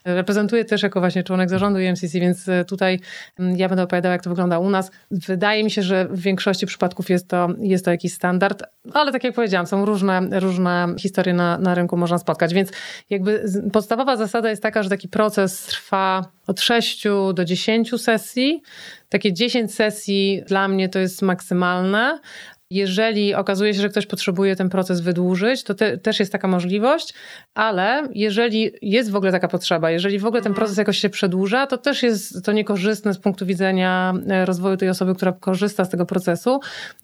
reprezentuję 0.05 0.48
reprezentuję 0.49 0.65
też 0.65 0.83
jako 0.83 1.01
właśnie 1.01 1.23
członek 1.23 1.51
zarządu 1.51 1.79
UMCC, 1.79 2.13
więc 2.13 2.49
e, 2.49 2.65
tutaj 2.65 3.01
mm, 3.39 3.57
ja 3.57 3.69
będę 3.69 3.83
opowiadała, 3.83 4.13
jak 4.13 4.23
to 4.23 4.31
wygląda 4.31 4.59
u 4.59 4.71
nas. 4.71 4.91
Wydaje 5.11 5.65
mi 5.65 5.71
się, 5.71 5.83
że 5.83 6.09
w 6.11 6.21
większości 6.21 6.67
przypadków 6.67 7.11
jest 7.11 7.29
to, 7.29 7.49
jest 7.61 7.85
to 7.85 7.91
jakiś 7.91 8.13
standard, 8.13 8.63
ale 8.95 9.13
tak 9.13 9.25
jak 9.25 9.35
powiedziałam, 9.35 9.67
są 9.67 9.85
różne, 9.85 10.41
różne 10.41 10.95
historie 10.99 11.35
na, 11.35 11.59
na 11.59 11.75
rynku 11.75 11.97
można 11.97 12.19
spotkać, 12.19 12.55
więc 12.55 12.71
jakby 13.11 13.45
podstawowa 13.73 14.17
zasada 14.17 14.51
jest 14.51 14.63
taka, 14.63 14.83
że 14.83 14.89
taki 14.89 15.09
proces 15.09 15.67
trwa 15.67 16.25
od 16.47 16.61
6 16.61 17.05
do 17.35 17.45
10 17.45 18.01
sesji. 18.01 18.63
Takie 19.09 19.33
10 19.33 19.75
sesji 19.75 20.43
dla 20.47 20.69
mnie 20.69 20.89
to 20.89 20.99
jest 20.99 21.23
maksymalne, 21.23 22.21
jeżeli 22.71 23.35
okazuje 23.35 23.75
się, 23.75 23.81
że 23.81 23.89
ktoś 23.89 24.07
potrzebuje 24.07 24.57
ten 24.57 24.69
proces 24.69 25.01
wydłużyć, 25.01 25.65
to 25.65 25.75
te, 25.75 25.99
też 25.99 26.21
jest 26.21 26.33
taka 26.33 26.49
możliwość, 26.49 27.15
ale 27.55 28.09
jeżeli 28.15 28.71
jest 28.83 29.11
w 29.11 29.17
ogóle 29.17 29.33
taka 29.33 29.49
potrzeba, 29.49 29.91
jeżeli 29.91 30.19
w 30.19 30.27
ogóle 30.27 30.43
ten 30.43 30.53
mhm. 30.53 30.61
proces 30.61 30.79
jakoś 30.79 30.99
się 30.99 31.09
przedłuża, 31.09 31.67
to 31.67 31.79
też 31.79 32.03
jest 32.03 32.45
to 32.45 32.53
niekorzystne 32.53 33.15
z 33.15 33.19
punktu 33.19 33.47
widzenia 33.47 34.15
e, 34.29 34.45
rozwoju 34.45 34.77
tej 34.77 34.89
osoby, 34.89 35.15
która 35.15 35.33
korzysta 35.33 35.85
z 35.85 35.89
tego 35.89 36.07
procesu, 36.07 36.61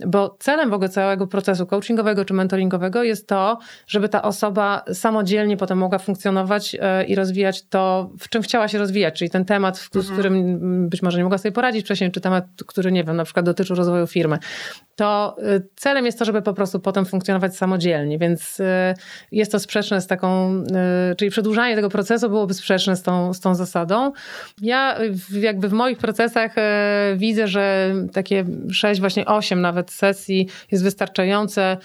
bo 0.07 0.37
celem 0.41 0.71
w 0.71 0.73
ogóle 0.73 0.89
całego 0.89 1.27
procesu 1.27 1.67
coachingowego 1.67 2.25
czy 2.25 2.35
mentoringowego 2.35 3.03
jest 3.03 3.29
to, 3.29 3.59
żeby 3.87 4.09
ta 4.09 4.23
osoba 4.23 4.85
samodzielnie 4.93 5.57
potem 5.57 5.79
mogła 5.79 5.99
funkcjonować 5.99 6.77
e, 6.81 7.05
i 7.05 7.15
rozwijać 7.15 7.63
to, 7.69 8.11
w 8.21 8.29
czym 8.29 8.43
chciała 8.43 8.69
się 8.69 8.79
rozwijać, 8.79 9.19
czyli 9.19 9.31
ten 9.31 9.45
temat, 9.45 9.79
z 9.79 9.97
mhm. 9.97 10.15
którym 10.15 10.89
być 10.89 11.03
może 11.03 11.19
nie 11.19 11.25
mogła 11.25 11.39
sobie 11.39 11.53
poradzić 11.53 11.85
wcześniej, 11.85 12.11
czy 12.11 12.21
temat, 12.21 12.45
który, 12.67 12.93
nie 12.93 13.05
wiem, 13.05 13.17
na 13.17 13.25
przykład 13.25 13.47
dotyczył 13.47 13.77
rozwoju 13.77 14.07
firmy. 14.07 14.39
to 14.97 15.37
y, 15.54 15.54
celem 15.77 16.07
jest 16.07 16.19
to, 16.19 16.25
żeby 16.25 16.43
po 16.43 16.55
prostu 16.55 16.81
potem 16.81 17.07
funkcjonować 17.07 17.57
samodzielnie, 17.57 18.19
więc 18.19 18.61
y, 18.61 18.65
jest 19.33 19.53
to 19.53 19.59
sprzeczne 19.59 20.01
z 20.01 20.07
taką, 20.07 20.55
y, 21.13 21.17
czyli 21.17 21.31
przedłużanie 21.31 21.77
tego 21.77 21.89
procesu 21.89 22.29
byłoby 22.29 22.55
sprzeczne 22.55 22.97
z 22.97 23.03
tą, 23.03 23.35
z 23.35 23.41
tą 23.41 23.55
zasadą. 23.55 24.13
Ja 24.63 24.99
jakby 25.31 25.69
w 25.69 25.73
moich 25.73 25.99
procesach 25.99 26.55
widzę, 27.17 27.49
że 27.49 27.95
takie 28.13 28.45
6, 28.73 29.01
właśnie 29.01 29.27
8 29.27 29.61
nawet 29.61 29.91
sesji 29.91 30.49
jest 30.73 30.85
wystarczające, 30.85 31.77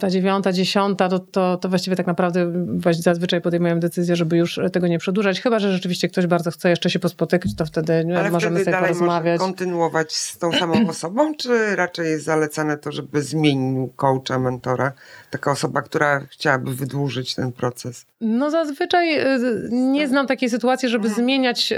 ta 0.00 0.10
dziewiąta, 0.10 0.52
dziesiąta, 0.52 1.08
to, 1.08 1.18
to, 1.18 1.56
to 1.56 1.68
właściwie 1.68 1.96
tak 1.96 2.06
naprawdę 2.06 2.52
zazwyczaj 2.90 3.40
podejmuję 3.40 3.76
decyzję, 3.76 4.16
żeby 4.16 4.36
już 4.36 4.60
tego 4.72 4.86
nie 4.86 4.98
przedłużać, 4.98 5.40
chyba, 5.40 5.58
że 5.58 5.72
rzeczywiście 5.72 6.08
ktoś 6.08 6.26
bardzo 6.26 6.50
chce 6.50 6.70
jeszcze 6.70 6.90
się 6.90 6.98
pospotykać, 6.98 7.54
to 7.54 7.66
wtedy 7.66 8.06
Ale 8.18 8.30
możemy 8.30 8.56
wtedy 8.56 8.64
sobie 8.64 8.72
dalej 8.72 8.94
porozmawiać. 8.94 9.40
kontynuować 9.40 10.12
z 10.12 10.38
tą 10.38 10.52
samą 10.52 10.88
osobą, 10.88 11.34
czy 11.34 11.76
raczej 11.76 12.10
jest 12.10 12.24
zalecane 12.24 12.78
to, 12.78 12.92
żeby 12.92 13.15
zmienił 13.22 13.92
coacha, 13.96 14.38
mentora? 14.38 14.92
Taka 15.30 15.50
osoba, 15.50 15.82
która 15.82 16.20
chciałaby 16.20 16.74
wydłużyć 16.74 17.34
ten 17.34 17.52
proces. 17.52 18.06
No 18.20 18.50
zazwyczaj 18.50 19.20
y, 19.20 19.68
nie 19.70 20.08
znam 20.08 20.26
takiej 20.26 20.50
sytuacji, 20.50 20.88
żeby 20.88 21.08
mhm. 21.08 21.24
zmieniać, 21.24 21.74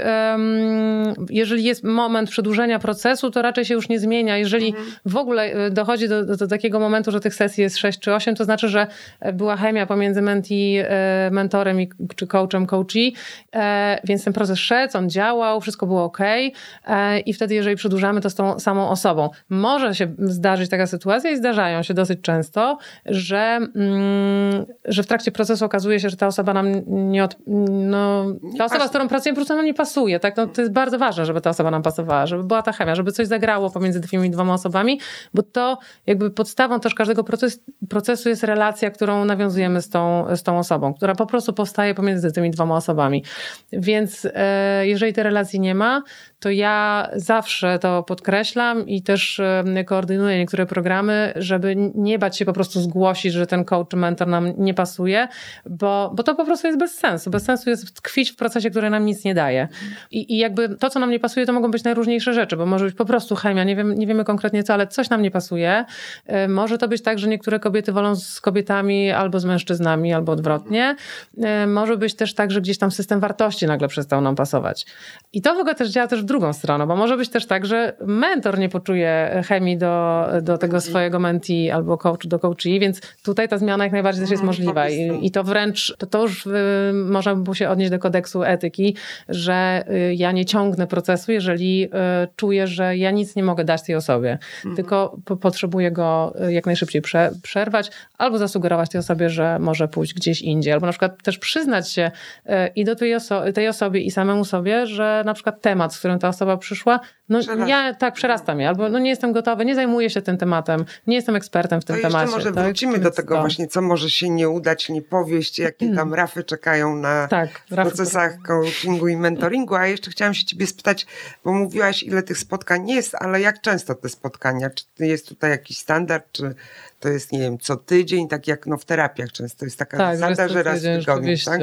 jeżeli 1.29 1.63
jest 1.63 1.83
moment 1.83 2.29
przedłużenia 2.29 2.79
procesu, 2.79 3.31
to 3.31 3.41
raczej 3.41 3.65
się 3.65 3.73
już 3.73 3.89
nie 3.89 3.99
zmienia. 3.99 4.37
Jeżeli 4.37 4.67
mhm. 4.67 4.91
w 5.05 5.17
ogóle 5.17 5.67
y, 5.67 5.71
dochodzi 5.71 6.07
do, 6.07 6.25
do, 6.25 6.37
do, 6.37 6.47
takiego 6.47 6.79
momentu, 6.79 7.11
że 7.11 7.19
tych 7.19 7.35
sesji 7.35 7.61
jest 7.61 7.77
6 7.77 7.99
czy 7.99 8.13
8, 8.13 8.35
to 8.35 8.45
znaczy, 8.45 8.69
że 8.69 8.87
była 9.33 9.57
chemia 9.57 9.85
pomiędzy 9.85 10.21
menti, 10.21 10.79
y, 10.79 11.31
mentorem 11.31 11.81
i, 11.81 11.89
czy 12.15 12.27
coachem, 12.27 12.65
coachee, 12.65 13.13
e, 13.55 13.99
więc 14.03 14.23
ten 14.23 14.33
proces 14.33 14.59
szedł, 14.59 14.97
on 14.97 15.09
działał, 15.09 15.61
wszystko 15.61 15.87
było 15.87 16.03
ok 16.03 16.17
e, 16.21 17.19
i 17.19 17.33
wtedy 17.33 17.55
jeżeli 17.55 17.75
przedłużamy 17.75 18.21
to 18.21 18.29
z 18.29 18.35
tą 18.35 18.59
samą 18.59 18.89
osobą. 18.89 19.29
Może 19.49 19.95
się 19.95 20.07
zdarzyć 20.19 20.69
taka 20.69 20.87
sytuacja 20.87 21.28
i 21.31 21.37
zdarzają 21.37 21.83
się 21.83 21.93
dosyć 21.93 22.21
często, 22.21 22.77
że, 23.05 23.59
mm, 23.75 24.65
że 24.85 25.03
w 25.03 25.07
trakcie 25.07 25.31
procesu 25.31 25.65
okazuje 25.65 25.99
się, 25.99 26.09
że 26.09 26.17
ta 26.17 26.27
osoba 26.27 26.53
nam 26.53 26.71
nie 26.87 27.23
od, 27.23 27.37
no, 27.67 28.25
ta 28.57 28.65
osoba, 28.65 28.87
z 28.87 28.89
którą 28.89 29.07
pracujemy, 29.07 29.35
po 29.35 29.39
prostu 29.39 29.55
nam 29.55 29.65
nie 29.65 29.73
pasuje. 29.73 30.19
Tak? 30.19 30.37
No, 30.37 30.47
to 30.47 30.61
jest 30.61 30.73
bardzo 30.73 30.99
ważne, 30.99 31.25
żeby 31.25 31.41
ta 31.41 31.49
osoba 31.49 31.71
nam 31.71 31.81
pasowała, 31.81 32.25
żeby 32.25 32.43
była 32.43 32.61
ta 32.61 32.71
chemia, 32.71 32.95
żeby 32.95 33.11
coś 33.11 33.27
zagrało 33.27 33.69
pomiędzy 33.69 34.01
tymi 34.01 34.29
dwoma 34.29 34.53
osobami, 34.53 34.99
bo 35.33 35.43
to 35.43 35.77
jakby 36.07 36.31
podstawą 36.31 36.79
też 36.79 36.93
każdego 36.93 37.23
proces, 37.23 37.63
procesu 37.89 38.29
jest 38.29 38.43
relacja, 38.43 38.91
którą 38.91 39.25
nawiązujemy 39.25 39.81
z 39.81 39.89
tą, 39.89 40.25
z 40.35 40.43
tą 40.43 40.59
osobą, 40.59 40.93
która 40.93 41.15
po 41.15 41.25
prostu 41.25 41.53
powstaje 41.53 41.95
pomiędzy 41.95 42.31
tymi 42.31 42.51
dwoma 42.51 42.75
osobami. 42.75 43.23
Więc 43.71 44.27
e, 44.33 44.87
jeżeli 44.87 45.13
tej 45.13 45.23
relacji 45.23 45.59
nie 45.59 45.75
ma, 45.75 46.01
to 46.39 46.49
ja 46.49 47.09
zawsze 47.15 47.79
to 47.79 48.03
podkreślam 48.03 48.87
i 48.87 49.01
też 49.03 49.41
koordynuję 49.85 50.37
niektóre 50.37 50.65
programy, 50.65 51.33
żeby 51.35 51.75
nie 51.95 52.19
bać 52.19 52.37
się 52.37 52.45
po 52.45 52.53
prostu 52.53 52.81
zgłosić, 52.81 53.33
że 53.33 53.47
ten 53.47 53.65
coach 53.65 53.93
mentor 53.93 54.27
nam 54.27 54.53
nie 54.57 54.73
pasuje, 54.73 55.27
bo, 55.65 56.11
bo 56.15 56.23
to 56.23 56.35
po 56.35 56.45
prostu 56.45 56.67
jest 56.67 56.79
bez 56.79 56.95
sensu. 56.95 57.29
Bez 57.29 57.43
sensu 57.43 57.69
jest 57.69 57.93
tkwić 57.93 58.31
w 58.31 58.35
procesie, 58.35 58.69
który 58.69 58.89
nam 58.89 59.05
nic 59.05 59.23
nie 59.23 59.35
daje. 59.35 59.67
I, 60.11 60.33
I 60.33 60.37
jakby 60.37 60.69
to, 60.69 60.89
co 60.89 60.99
nam 60.99 61.11
nie 61.11 61.19
pasuje, 61.19 61.45
to 61.45 61.53
mogą 61.53 61.71
być 61.71 61.83
najróżniejsze 61.83 62.33
rzeczy, 62.33 62.57
bo 62.57 62.65
może 62.65 62.85
być 62.85 62.95
po 62.95 63.05
prostu 63.05 63.35
chemia, 63.35 63.63
nie, 63.63 63.75
wiem, 63.75 63.95
nie 63.95 64.07
wiemy 64.07 64.23
konkretnie 64.23 64.63
co, 64.63 64.73
ale 64.73 64.87
coś 64.87 65.09
nam 65.09 65.21
nie 65.21 65.31
pasuje. 65.31 65.85
E, 66.25 66.47
może 66.47 66.77
to 66.77 66.87
być 66.87 67.01
tak, 67.03 67.19
że 67.19 67.27
niektóre 67.27 67.59
kobiety 67.59 67.91
wolą 67.91 68.15
z 68.15 68.41
kobietami 68.41 69.11
albo 69.11 69.39
z 69.39 69.45
mężczyznami, 69.45 70.13
albo 70.13 70.31
odwrotnie. 70.31 70.95
E, 71.37 71.67
może 71.67 71.97
być 71.97 72.15
też 72.15 72.33
tak, 72.33 72.51
że 72.51 72.61
gdzieś 72.61 72.77
tam 72.77 72.91
system 72.91 73.19
wartości 73.19 73.67
nagle 73.67 73.87
przestał 73.87 74.21
nam 74.21 74.35
pasować. 74.35 74.85
I 75.33 75.41
to 75.41 75.55
w 75.55 75.57
ogóle 75.57 75.75
też 75.75 75.89
działa 75.89 76.07
też 76.07 76.23
drugą 76.29 76.53
stronę, 76.53 76.87
bo 76.87 76.95
może 76.95 77.17
być 77.17 77.29
też 77.29 77.45
tak, 77.45 77.65
że 77.65 77.93
mentor 78.05 78.59
nie 78.59 78.69
poczuje 78.69 79.41
chemii 79.47 79.77
do, 79.77 80.27
do 80.41 80.57
tego 80.57 80.81
swojego 80.81 81.19
menti 81.19 81.71
albo 81.71 81.97
coach 81.97 82.27
do 82.27 82.39
coachee, 82.39 82.79
więc 82.79 83.01
tutaj 83.23 83.49
ta 83.49 83.57
zmiana 83.57 83.83
jak 83.83 83.93
najbardziej 83.93 84.23
też 84.23 84.31
jest 84.31 84.43
mm, 84.43 84.47
możliwa. 84.47 84.89
I, 84.89 85.25
i 85.25 85.31
to 85.31 85.43
wręcz, 85.43 85.95
to, 85.97 86.05
to 86.05 86.21
już 86.21 86.45
y, 86.45 86.51
można 86.93 87.35
by 87.35 87.55
się 87.55 87.69
odnieść 87.69 87.91
do 87.91 87.99
kodeksu 87.99 88.43
etyki, 88.43 88.95
że 89.29 89.83
y, 89.91 90.15
ja 90.15 90.31
nie 90.31 90.45
ciągnę 90.45 90.87
procesu, 90.87 91.31
jeżeli 91.31 91.83
y, 91.83 91.89
czuję, 92.35 92.67
że 92.67 92.97
ja 92.97 93.11
nic 93.11 93.35
nie 93.35 93.43
mogę 93.43 93.63
dać 93.63 93.83
tej 93.83 93.95
osobie, 93.95 94.37
mhm. 94.57 94.75
tylko 94.75 95.17
po, 95.25 95.37
potrzebuję 95.37 95.91
go 95.91 96.33
y, 96.47 96.53
jak 96.53 96.65
najszybciej 96.65 97.01
prze, 97.01 97.31
przerwać 97.43 97.91
albo 98.17 98.37
zasugerować 98.37 98.89
tej 98.89 98.99
osobie, 98.99 99.29
że 99.29 99.59
może 99.59 99.87
pójść 99.87 100.13
gdzieś 100.13 100.41
indziej, 100.41 100.73
albo 100.73 100.85
na 100.85 100.91
przykład 100.91 101.23
też 101.23 101.37
przyznać 101.37 101.91
się 101.91 102.11
y, 102.45 102.51
i 102.75 102.85
do 102.85 102.95
tej, 102.95 103.15
oso 103.15 103.51
tej 103.53 103.67
osobie 103.67 104.01
i 104.01 104.11
samemu 104.11 104.45
sobie, 104.45 104.87
że 104.87 105.23
na 105.25 105.33
przykład 105.33 105.61
temat, 105.61 105.93
z 105.93 105.99
którym 105.99 106.18
ta 106.19 106.27
osoba 106.27 106.57
przyszła, 106.57 106.99
no 107.29 107.39
ja 107.67 107.93
tak 107.93 108.13
przerasta 108.13 108.55
mnie, 108.55 108.69
albo 108.69 108.89
no 108.89 108.99
nie 108.99 109.09
jestem 109.09 109.31
gotowy, 109.31 109.65
nie 109.65 109.75
zajmuję 109.75 110.09
się 110.09 110.21
tym 110.21 110.37
tematem, 110.37 110.85
nie 111.07 111.15
jestem 111.15 111.35
ekspertem 111.35 111.81
w 111.81 111.85
tym 111.85 111.95
to 111.95 112.01
temacie. 112.01 112.31
może 112.31 112.51
tak? 112.51 112.63
wrócimy 112.63 112.99
do 112.99 113.11
tego 113.11 113.35
to. 113.35 113.41
właśnie, 113.41 113.67
co 113.67 113.81
może 113.81 114.09
się 114.09 114.29
nie 114.29 114.49
udać, 114.49 114.89
nie 114.89 115.01
powieść, 115.01 115.59
jakie 115.59 115.85
tam 115.87 115.95
hmm. 115.95 116.13
rafy 116.13 116.43
czekają 116.43 116.95
na 116.95 117.27
tak, 117.27 117.61
procesach 117.69 118.37
coachingu 118.41 119.07
i 119.07 119.17
mentoringu, 119.17 119.75
a 119.75 119.87
jeszcze 119.87 120.11
chciałam 120.11 120.33
się 120.33 120.45
ciebie 120.45 120.67
spytać, 120.67 121.07
bo 121.43 121.53
mówiłaś 121.53 122.03
ile 122.03 122.23
tych 122.23 122.37
spotkań 122.37 122.89
jest, 122.89 123.15
ale 123.15 123.41
jak 123.41 123.61
często 123.61 123.95
te 123.95 124.09
spotkania? 124.09 124.69
Czy 124.69 125.05
jest 125.05 125.27
tutaj 125.27 125.51
jakiś 125.51 125.77
standard, 125.77 126.25
czy 126.31 126.55
to 126.99 127.09
jest, 127.09 127.31
nie 127.31 127.39
wiem, 127.39 127.57
co 127.57 127.75
tydzień, 127.75 128.27
tak 128.27 128.47
jak 128.47 128.67
no, 128.67 128.77
w 128.77 128.85
terapiach 128.85 129.31
często 129.31 129.65
jest 129.65 129.79
taka 129.79 129.97
tak, 129.97 130.17
zasada, 130.17 130.47
że 130.47 130.63
raz 130.63 130.79
w 130.79 130.99
tygodniu. 130.99 131.35
Tak? 131.45 131.61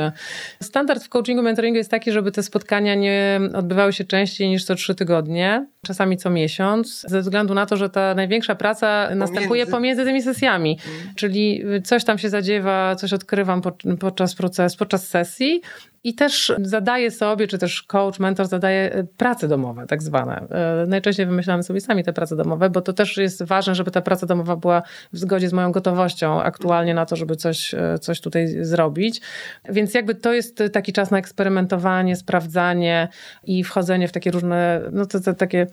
Standard 0.63 1.05
w 1.05 1.09
coachingu, 1.09 1.43
mentoringu 1.43 1.77
jest 1.77 1.91
taki, 1.91 2.13
żeby 2.13 2.33
te 2.33 2.43
spotkania 2.43 2.95
nie 2.95 3.41
odbywały 3.55 3.93
się 3.93 4.05
częściej 4.05 4.49
niż 4.49 4.65
co 4.65 4.75
trzy 4.75 4.95
tygodnie, 4.95 5.67
czasami 5.87 6.17
co 6.17 6.31
miesiąc, 6.31 7.05
ze 7.09 7.21
względu 7.21 7.55
na 7.55 7.67
to, 7.67 7.77
że 7.77 7.91
ta 7.91 8.15
największa 8.15 8.55
praca 8.55 9.05
pomiędzy. 9.05 9.19
następuje 9.19 9.67
pomiędzy 9.67 10.05
tymi 10.05 10.23
sesjami. 10.23 10.79
Hmm. 10.79 11.15
Czyli 11.15 11.65
coś 11.85 12.05
tam 12.05 12.19
się 12.19 12.29
zadziewa, 12.29 12.97
coś 12.97 13.13
odkrywam 13.13 13.63
podczas 14.01 14.35
procesu, 14.35 14.79
podczas 14.79 15.09
sesji, 15.09 15.63
i 16.07 16.15
też 16.15 16.53
zadaje 16.63 17.11
sobie, 17.11 17.47
czy 17.47 17.59
też 17.59 17.83
coach, 17.83 18.19
mentor 18.19 18.47
zadaje 18.47 18.93
e, 18.93 19.05
prace 19.05 19.49
domowe, 19.49 19.87
tak 19.87 20.03
zwane. 20.03 20.47
E, 20.51 20.87
najczęściej 20.87 21.27
wymyślamy 21.27 21.63
sobie 21.63 21.81
sami 21.81 22.05
te 22.05 22.13
prace 22.13 22.37
domowe, 22.37 22.71
bo 22.71 22.81
to 22.81 22.93
też 22.93 23.17
jest 23.17 23.43
ważne, 23.43 23.75
żeby 23.75 23.91
ta 23.91 24.01
praca 24.01 24.27
domowa 24.27 24.57
była 24.57 24.83
w 25.13 25.19
zgodzie 25.19 25.49
z 25.49 25.53
moją 25.53 25.73
gotowością 25.73 26.43
aktualnie 26.43 26.95
na 26.95 27.07
to, 27.07 27.17
żeby 27.17 27.37
coś, 27.37 27.75
e, 27.75 27.99
coś 27.99 28.21
tutaj 28.21 28.49
zrobić. 28.65 29.21
Więc 29.69 29.95
jakby 29.95 30.15
to 30.15 30.33
jest 30.33 30.63
taki 30.73 30.93
czas 30.93 31.11
na 31.11 31.19
eksperymentowanie, 31.19 32.17
sprawdzanie 32.17 33.09
i 33.45 33.65
wchodzenie 33.65 34.09
w 34.09 34.13
takie 34.13 34.31
różne, 34.31 34.81
no 34.93 35.07
to, 35.07 35.21
to 35.21 35.35
takie 35.35 35.67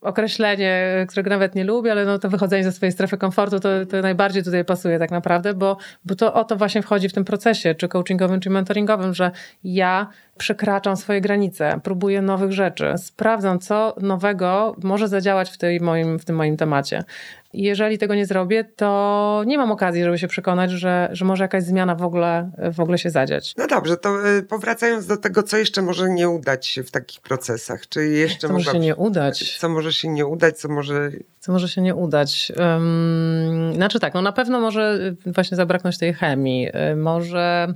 określenie, 0.00 1.06
którego 1.08 1.30
nawet 1.30 1.54
nie 1.54 1.64
lubię, 1.64 1.92
ale 1.92 2.04
no 2.04 2.18
to 2.18 2.28
wychodzenie 2.28 2.64
ze 2.64 2.72
swojej 2.72 2.92
strefy 2.92 3.18
komfortu 3.18 3.60
to, 3.60 3.68
to 3.86 4.00
najbardziej 4.00 4.42
tutaj 4.42 4.64
pasuje 4.64 4.98
tak 4.98 5.10
naprawdę, 5.10 5.54
bo, 5.54 5.76
bo 6.04 6.14
to 6.14 6.34
o 6.34 6.44
to 6.44 6.56
właśnie 6.56 6.82
wchodzi 6.82 7.08
w 7.08 7.12
tym 7.12 7.24
procesie, 7.24 7.74
czy 7.74 7.88
coachingowym, 7.88 8.40
czy 8.40 8.50
mentoringowym, 8.50 9.14
że 9.14 9.30
ja 9.64 10.06
przekraczam 10.38 10.96
swoje 10.96 11.20
granice, 11.20 11.80
próbuję 11.82 12.22
nowych 12.22 12.52
rzeczy, 12.52 12.92
sprawdzam, 12.96 13.58
co 13.58 13.94
nowego 14.00 14.76
może 14.82 15.08
zadziałać 15.08 15.50
w, 15.50 15.58
tej 15.58 15.80
moim, 15.80 16.18
w 16.18 16.24
tym 16.24 16.36
moim 16.36 16.56
temacie. 16.56 17.04
Jeżeli 17.52 17.98
tego 17.98 18.14
nie 18.14 18.26
zrobię, 18.26 18.64
to 18.64 19.42
nie 19.46 19.58
mam 19.58 19.72
okazji, 19.72 20.04
żeby 20.04 20.18
się 20.18 20.28
przekonać, 20.28 20.70
że, 20.70 21.08
że 21.12 21.24
może 21.24 21.44
jakaś 21.44 21.64
zmiana 21.64 21.94
w 21.94 22.02
ogóle, 22.02 22.50
w 22.72 22.80
ogóle 22.80 22.98
się 22.98 23.10
zadziać. 23.10 23.54
No 23.56 23.66
dobrze, 23.66 23.96
to 23.96 24.28
y, 24.28 24.42
powracając 24.42 25.06
do 25.06 25.16
tego, 25.16 25.42
co 25.42 25.56
jeszcze 25.56 25.82
może 25.82 26.10
nie 26.10 26.28
udać 26.28 26.66
się 26.66 26.82
w 26.82 26.90
takich 26.90 27.20
procesach, 27.20 27.88
czy 27.88 28.06
jeszcze 28.06 28.46
co 28.46 28.52
może 28.52 28.72
się 28.72 28.78
nie 28.78 28.96
udać? 28.96 29.58
Co 29.58 29.68
może 29.68 29.92
się 29.92 30.08
nie 30.08 30.26
udać, 30.26 30.58
co 30.58 30.68
może... 30.68 31.10
Co 31.40 31.52
może 31.52 31.68
się 31.68 31.80
nie 31.80 31.94
udać? 31.94 32.52
Um, 32.58 33.74
znaczy 33.74 34.00
tak, 34.00 34.14
no 34.14 34.22
na 34.22 34.32
pewno 34.32 34.60
może 34.60 35.14
właśnie 35.26 35.56
zabraknąć 35.56 35.98
tej 35.98 36.14
chemii, 36.14 36.68
y, 36.92 36.96
może 36.96 37.74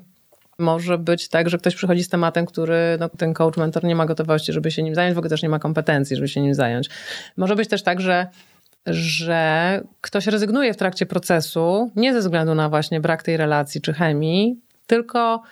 może 0.59 0.99
być 0.99 1.29
tak, 1.29 1.49
że 1.49 1.59
ktoś 1.59 1.75
przychodzi 1.75 2.05
z 2.05 2.09
tematem, 2.09 2.47
który 2.47 2.97
no, 3.01 3.09
ten 3.09 3.35
coach, 3.35 3.57
mentor 3.57 3.85
nie 3.85 3.95
ma 3.95 4.07
gotowości, 4.07 4.53
żeby 4.53 4.71
się 4.71 4.83
nim 4.83 4.95
zająć, 4.95 5.15
w 5.15 5.19
ogóle 5.19 5.31
też 5.31 5.43
nie 5.43 5.49
ma 5.49 5.59
kompetencji, 5.59 6.17
żeby 6.17 6.29
się 6.29 6.41
nim 6.41 6.55
zająć. 6.55 6.89
Może 7.37 7.57
być 7.57 7.69
też 7.69 7.83
tak, 7.83 8.01
że 8.01 8.27
że 8.87 9.81
ktoś 10.01 10.27
rezygnuje 10.27 10.75
w 10.75 10.77
trakcie 10.77 11.07
procesu 11.07 11.91
nie 11.97 12.13
ze 12.13 12.21
względu 12.21 12.55
na 12.55 12.69
właśnie 12.69 13.01
brak 13.01 13.23
tej 13.23 13.37
relacji 13.37 13.81
czy 13.81 13.93
chemii, 13.93 14.61
tylko 14.87 15.43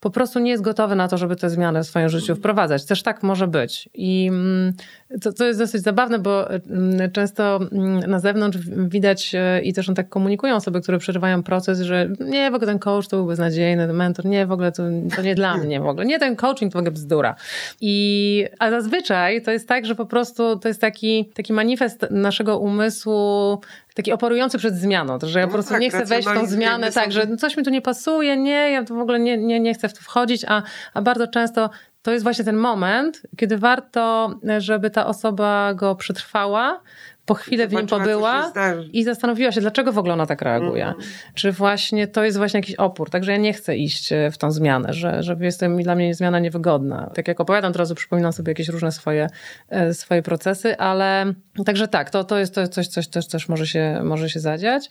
po 0.00 0.10
prostu 0.10 0.38
nie 0.38 0.50
jest 0.50 0.62
gotowy 0.62 0.96
na 0.96 1.08
to, 1.08 1.18
żeby 1.18 1.36
te 1.36 1.50
zmiany 1.50 1.82
w 1.82 1.86
swoim 1.86 2.08
życiu 2.08 2.36
wprowadzać. 2.36 2.84
Też 2.84 3.02
tak 3.02 3.22
może 3.22 3.48
być. 3.48 3.88
I 3.94 4.26
mm, 4.28 4.72
to, 5.20 5.32
to 5.32 5.44
jest 5.44 5.58
dosyć 5.58 5.82
zabawne, 5.82 6.18
bo 6.18 6.50
mm, 6.50 7.10
często 7.10 7.60
mm, 7.72 8.10
na 8.10 8.18
zewnątrz 8.18 8.58
widać 8.68 9.34
e, 9.34 9.60
i 9.62 9.72
też 9.72 9.88
on 9.88 9.94
tak 9.94 10.08
komunikują 10.08 10.56
osoby, 10.56 10.80
które 10.80 10.98
przeżywają 10.98 11.42
proces, 11.42 11.80
że 11.80 12.08
nie, 12.20 12.50
w 12.50 12.54
ogóle 12.54 12.66
ten 12.66 12.78
coach 12.78 13.08
to 13.08 13.16
był 13.16 13.26
beznadziejny, 13.26 13.86
ten 13.86 13.96
mentor, 13.96 14.24
nie, 14.24 14.46
w 14.46 14.52
ogóle 14.52 14.72
to, 14.72 14.82
to 15.16 15.22
nie 15.22 15.34
dla 15.34 15.56
mnie 15.56 15.80
w 15.80 15.86
ogóle. 15.86 16.06
Nie, 16.06 16.18
ten 16.18 16.36
coaching 16.36 16.72
to 16.72 16.78
w 16.78 16.80
ogóle 16.80 16.92
bzdura. 16.92 17.34
I, 17.80 18.44
a 18.58 18.70
zazwyczaj 18.70 19.42
to 19.42 19.50
jest 19.50 19.68
tak, 19.68 19.86
że 19.86 19.94
po 19.94 20.06
prostu 20.06 20.58
to 20.58 20.68
jest 20.68 20.80
taki, 20.80 21.30
taki 21.34 21.52
manifest 21.52 22.06
naszego 22.10 22.58
umysłu, 22.58 23.60
taki 23.96 24.12
oporujący 24.12 24.58
przed 24.58 24.74
zmianą, 24.74 25.18
to, 25.18 25.28
że 25.28 25.38
ja 25.38 25.46
no 25.46 25.48
po 25.48 25.54
prostu 25.54 25.72
tak, 25.72 25.80
nie 25.80 25.90
chcę 25.90 26.04
wejść 26.04 26.28
w 26.28 26.34
tą 26.34 26.46
zmianę, 26.46 26.92
tak, 26.92 27.12
że 27.12 27.36
coś 27.36 27.56
mi 27.56 27.64
tu 27.64 27.70
nie 27.70 27.82
pasuje, 27.82 28.36
nie, 28.36 28.70
ja 28.70 28.84
to 28.84 28.94
w 28.94 28.98
ogóle 28.98 29.18
nie, 29.18 29.38
nie, 29.38 29.60
nie 29.60 29.74
chcę 29.74 29.88
w 29.88 29.92
to 29.92 30.00
wchodzić, 30.00 30.44
a, 30.48 30.62
a 30.94 31.02
bardzo 31.02 31.26
często 31.26 31.70
to 32.02 32.12
jest 32.12 32.22
właśnie 32.22 32.44
ten 32.44 32.56
moment, 32.56 33.22
kiedy 33.36 33.58
warto, 33.58 34.34
żeby 34.58 34.90
ta 34.90 35.06
osoba 35.06 35.74
go 35.74 35.94
przetrwała, 35.94 36.80
po 37.26 37.34
chwilę 37.34 37.68
w 37.68 37.72
nim 37.72 37.86
pobyła 37.86 38.52
i 38.92 39.04
zastanowiła 39.04 39.52
się, 39.52 39.60
dlaczego 39.60 39.92
w 39.92 39.98
ogóle 39.98 40.14
ona 40.14 40.26
tak 40.26 40.42
reaguje. 40.42 40.84
Mm. 40.84 41.00
Czy 41.34 41.52
właśnie 41.52 42.06
to 42.06 42.24
jest 42.24 42.38
właśnie 42.38 42.58
jakiś 42.58 42.74
opór. 42.74 43.10
Także 43.10 43.32
ja 43.32 43.38
nie 43.38 43.52
chcę 43.52 43.76
iść 43.76 44.12
e, 44.12 44.30
w 44.30 44.38
tą 44.38 44.50
zmianę, 44.50 44.92
że, 44.92 45.22
że 45.22 45.36
jestem, 45.40 45.82
dla 45.82 45.94
mnie 45.94 46.14
zmiana 46.14 46.38
niewygodna. 46.38 47.10
Tak 47.14 47.28
jak 47.28 47.40
opowiadam, 47.40 47.70
od 47.70 47.76
razu 47.76 47.94
przypominam 47.94 48.32
sobie 48.32 48.50
jakieś 48.50 48.68
różne 48.68 48.92
swoje, 48.92 49.26
e, 49.68 49.94
swoje 49.94 50.22
procesy, 50.22 50.76
ale 50.78 51.32
także 51.64 51.88
tak, 51.88 52.10
to, 52.10 52.24
to 52.24 52.38
jest 52.38 52.54
to 52.54 52.68
coś, 52.68 52.86
coś 52.86 53.08
też, 53.08 53.28
też 53.28 53.48
może, 53.48 53.66
się, 53.66 54.00
może 54.04 54.30
się 54.30 54.40
zadziać. 54.40 54.90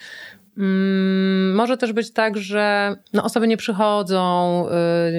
Mm, 0.58 1.56
może 1.56 1.78
też 1.78 1.94
być 1.94 2.12
tak, 2.12 2.38
że 2.38 2.96
no, 3.14 3.24
osoby 3.24 3.48
nie 3.48 3.58
przychodzą, 3.58 4.66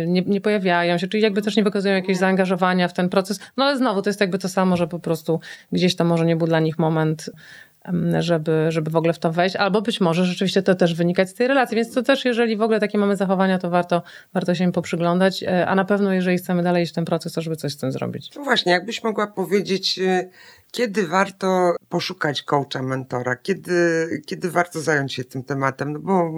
y, 0.02 0.06
nie, 0.06 0.22
nie, 0.22 0.40
pojawiają 0.40 0.98
się, 0.98 1.08
czyli 1.08 1.22
jakby 1.22 1.42
też 1.42 1.56
nie 1.56 1.64
wykazują 1.64 1.94
jakiegoś 1.94 2.16
zaangażowania 2.16 2.88
w 2.88 2.92
ten 2.92 3.08
proces. 3.08 3.40
No 3.56 3.64
ale 3.64 3.76
znowu 3.76 4.02
to 4.02 4.10
jest 4.10 4.20
jakby 4.20 4.38
to 4.38 4.48
samo, 4.48 4.76
że 4.76 4.88
po 4.88 4.98
prostu 4.98 5.40
gdzieś 5.72 5.96
to 5.96 6.04
może 6.04 6.26
nie 6.26 6.36
był 6.36 6.46
dla 6.46 6.60
nich 6.60 6.78
moment 6.78 7.30
żeby, 8.18 8.66
żeby 8.68 8.90
w 8.90 8.96
ogóle 8.96 9.12
w 9.12 9.18
to 9.18 9.32
wejść, 9.32 9.56
albo 9.56 9.82
być 9.82 10.00
może 10.00 10.24
rzeczywiście 10.24 10.62
to 10.62 10.74
też 10.74 10.94
wynikać 10.94 11.30
z 11.30 11.34
tej 11.34 11.48
relacji, 11.48 11.76
więc 11.76 11.94
to 11.94 12.02
też 12.02 12.24
jeżeli 12.24 12.56
w 12.56 12.62
ogóle 12.62 12.80
takie 12.80 12.98
mamy 12.98 13.16
zachowania, 13.16 13.58
to 13.58 13.70
warto, 13.70 14.02
warto 14.34 14.54
się 14.54 14.64
im 14.64 14.72
poprzyglądać, 14.72 15.42
e, 15.42 15.66
a 15.66 15.74
na 15.74 15.84
pewno 15.84 16.12
jeżeli 16.12 16.38
chcemy 16.38 16.62
dalej 16.62 16.82
iść 16.82 16.92
w 16.92 16.94
ten 16.94 17.04
proces, 17.04 17.32
to 17.32 17.40
żeby 17.40 17.56
coś 17.56 17.72
z 17.72 17.76
tym 17.76 17.92
zrobić. 17.92 18.30
No 18.36 18.44
właśnie, 18.44 18.72
jakbyś 18.72 19.04
mogła 19.04 19.26
powiedzieć, 19.26 19.98
y, 19.98 20.30
kiedy 20.70 21.06
warto 21.06 21.76
poszukać 21.88 22.42
coacha, 22.42 22.82
mentora? 22.82 23.36
Kiedy, 23.36 24.08
kiedy 24.26 24.50
warto 24.50 24.80
zająć 24.80 25.14
się 25.14 25.24
tym 25.24 25.42
tematem? 25.42 25.92
No 25.92 25.98
bo 25.98 26.32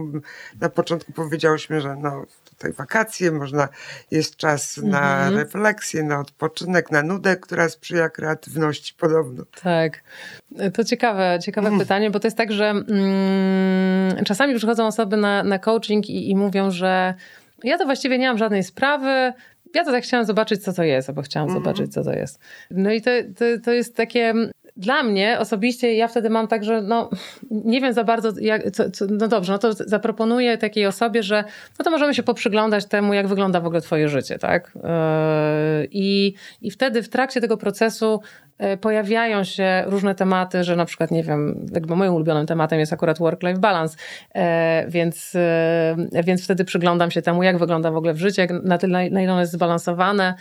na 0.61 0.69
początku 0.69 1.13
powiedziałyśmy, 1.13 1.81
że 1.81 1.97
no, 1.97 2.25
tutaj 2.59 2.73
wakacje, 2.73 3.33
można, 3.33 3.69
jest 4.11 4.37
czas 4.37 4.77
na 4.77 5.17
mhm. 5.17 5.37
refleksję, 5.37 6.03
na 6.03 6.21
odpoczynek, 6.21 6.91
na 6.91 7.03
nudę, 7.03 7.37
która 7.37 7.69
sprzyja 7.69 8.09
kreatywności 8.09 8.95
podobno. 8.99 9.45
Tak. 9.63 10.03
To 10.75 10.85
ciekawe, 10.85 11.39
ciekawe 11.43 11.69
mm. 11.69 11.81
pytanie, 11.81 12.11
bo 12.11 12.21
to 12.21 12.27
jest 12.27 12.37
tak, 12.37 12.53
że 12.53 12.71
mm, 12.71 14.25
czasami 14.25 14.55
przychodzą 14.57 14.87
osoby 14.87 15.17
na, 15.17 15.43
na 15.43 15.59
coaching 15.59 16.11
i, 16.11 16.31
i 16.31 16.37
mówią, 16.37 16.71
że 16.71 17.15
ja 17.65 17.79
to 17.79 17.85
właściwie 17.85 18.19
nie 18.19 18.29
mam 18.29 18.39
żadnej 18.39 18.65
sprawy, 18.65 19.33
ja 19.75 19.85
to 19.85 19.93
tak 19.93 20.05
chciałam 20.05 20.27
zobaczyć, 20.27 20.65
co 20.65 20.73
to 20.73 20.83
jest, 20.83 21.09
albo 21.09 21.23
chciałam 21.23 21.49
mm. 21.49 21.63
zobaczyć, 21.63 21.93
co 21.93 22.05
to 22.05 22.13
jest. 22.13 22.41
No 22.71 22.93
i 22.93 23.03
to, 23.03 23.11
to, 23.37 23.45
to 23.65 23.73
jest 23.73 23.97
takie 23.97 24.35
dla 24.79 25.03
mnie 25.03 25.39
osobiście 25.39 25.95
ja 25.95 26.09
wtedy 26.09 26.31
mam 26.31 26.49
tak, 26.49 26.65
że 26.65 26.83
no, 26.83 27.11
nie 27.51 27.81
wiem 27.81 27.93
za 27.93 28.05
bardzo, 28.05 28.33
jak, 28.41 28.71
co, 28.71 28.91
co, 28.91 29.07
no 29.11 29.29
dobrze, 29.29 29.53
no 29.53 29.59
to 29.59 29.73
zaproponuję 29.73 30.59
takiej 30.59 30.87
osobie, 30.87 31.23
że 31.23 31.45
no 31.79 31.85
to 31.85 31.91
możemy 31.91 32.15
się 32.15 32.23
poprzyglądać 32.23 32.87
temu, 32.87 33.15
jak 33.15 33.29
wygląda 33.29 33.61
w 33.61 33.67
ogóle 33.67 33.81
twoje 33.81 34.09
życie, 34.09 34.39
tak? 34.39 34.73
Yy, 34.75 34.81
I, 35.91 36.35
I 36.61 36.71
wtedy 36.71 37.03
w 37.03 37.09
trakcie 37.09 37.41
tego 37.41 37.57
procesu 37.57 38.21
pojawiają 38.81 39.45
się 39.45 39.85
różne 39.87 40.15
tematy, 40.15 40.65
że 40.65 40.77
na 40.77 40.85
przykład, 40.85 41.11
nie 41.11 41.23
wiem, 41.23 41.67
jakby 41.75 41.97
moim 41.97 42.15
ulubionym 42.15 42.47
tematem 42.47 42.79
jest 42.79 42.93
akurat 42.93 43.19
work-life 43.19 43.61
balance, 43.61 43.97
e, 44.35 44.85
więc, 44.89 45.33
e, 45.35 46.23
więc 46.25 46.45
wtedy 46.45 46.65
przyglądam 46.65 47.11
się 47.11 47.23
temu, 47.23 47.43
jak 47.43 47.59
wygląda 47.59 47.91
w 47.91 47.97
ogóle 47.97 48.15
w 48.15 48.19
życiu, 48.19 48.43
na 48.63 48.79
tyle, 48.79 49.11
na 49.11 49.23
ile 49.23 49.33
ono 49.33 49.41
jest 49.41 49.53
zbalansowane, 49.53 50.35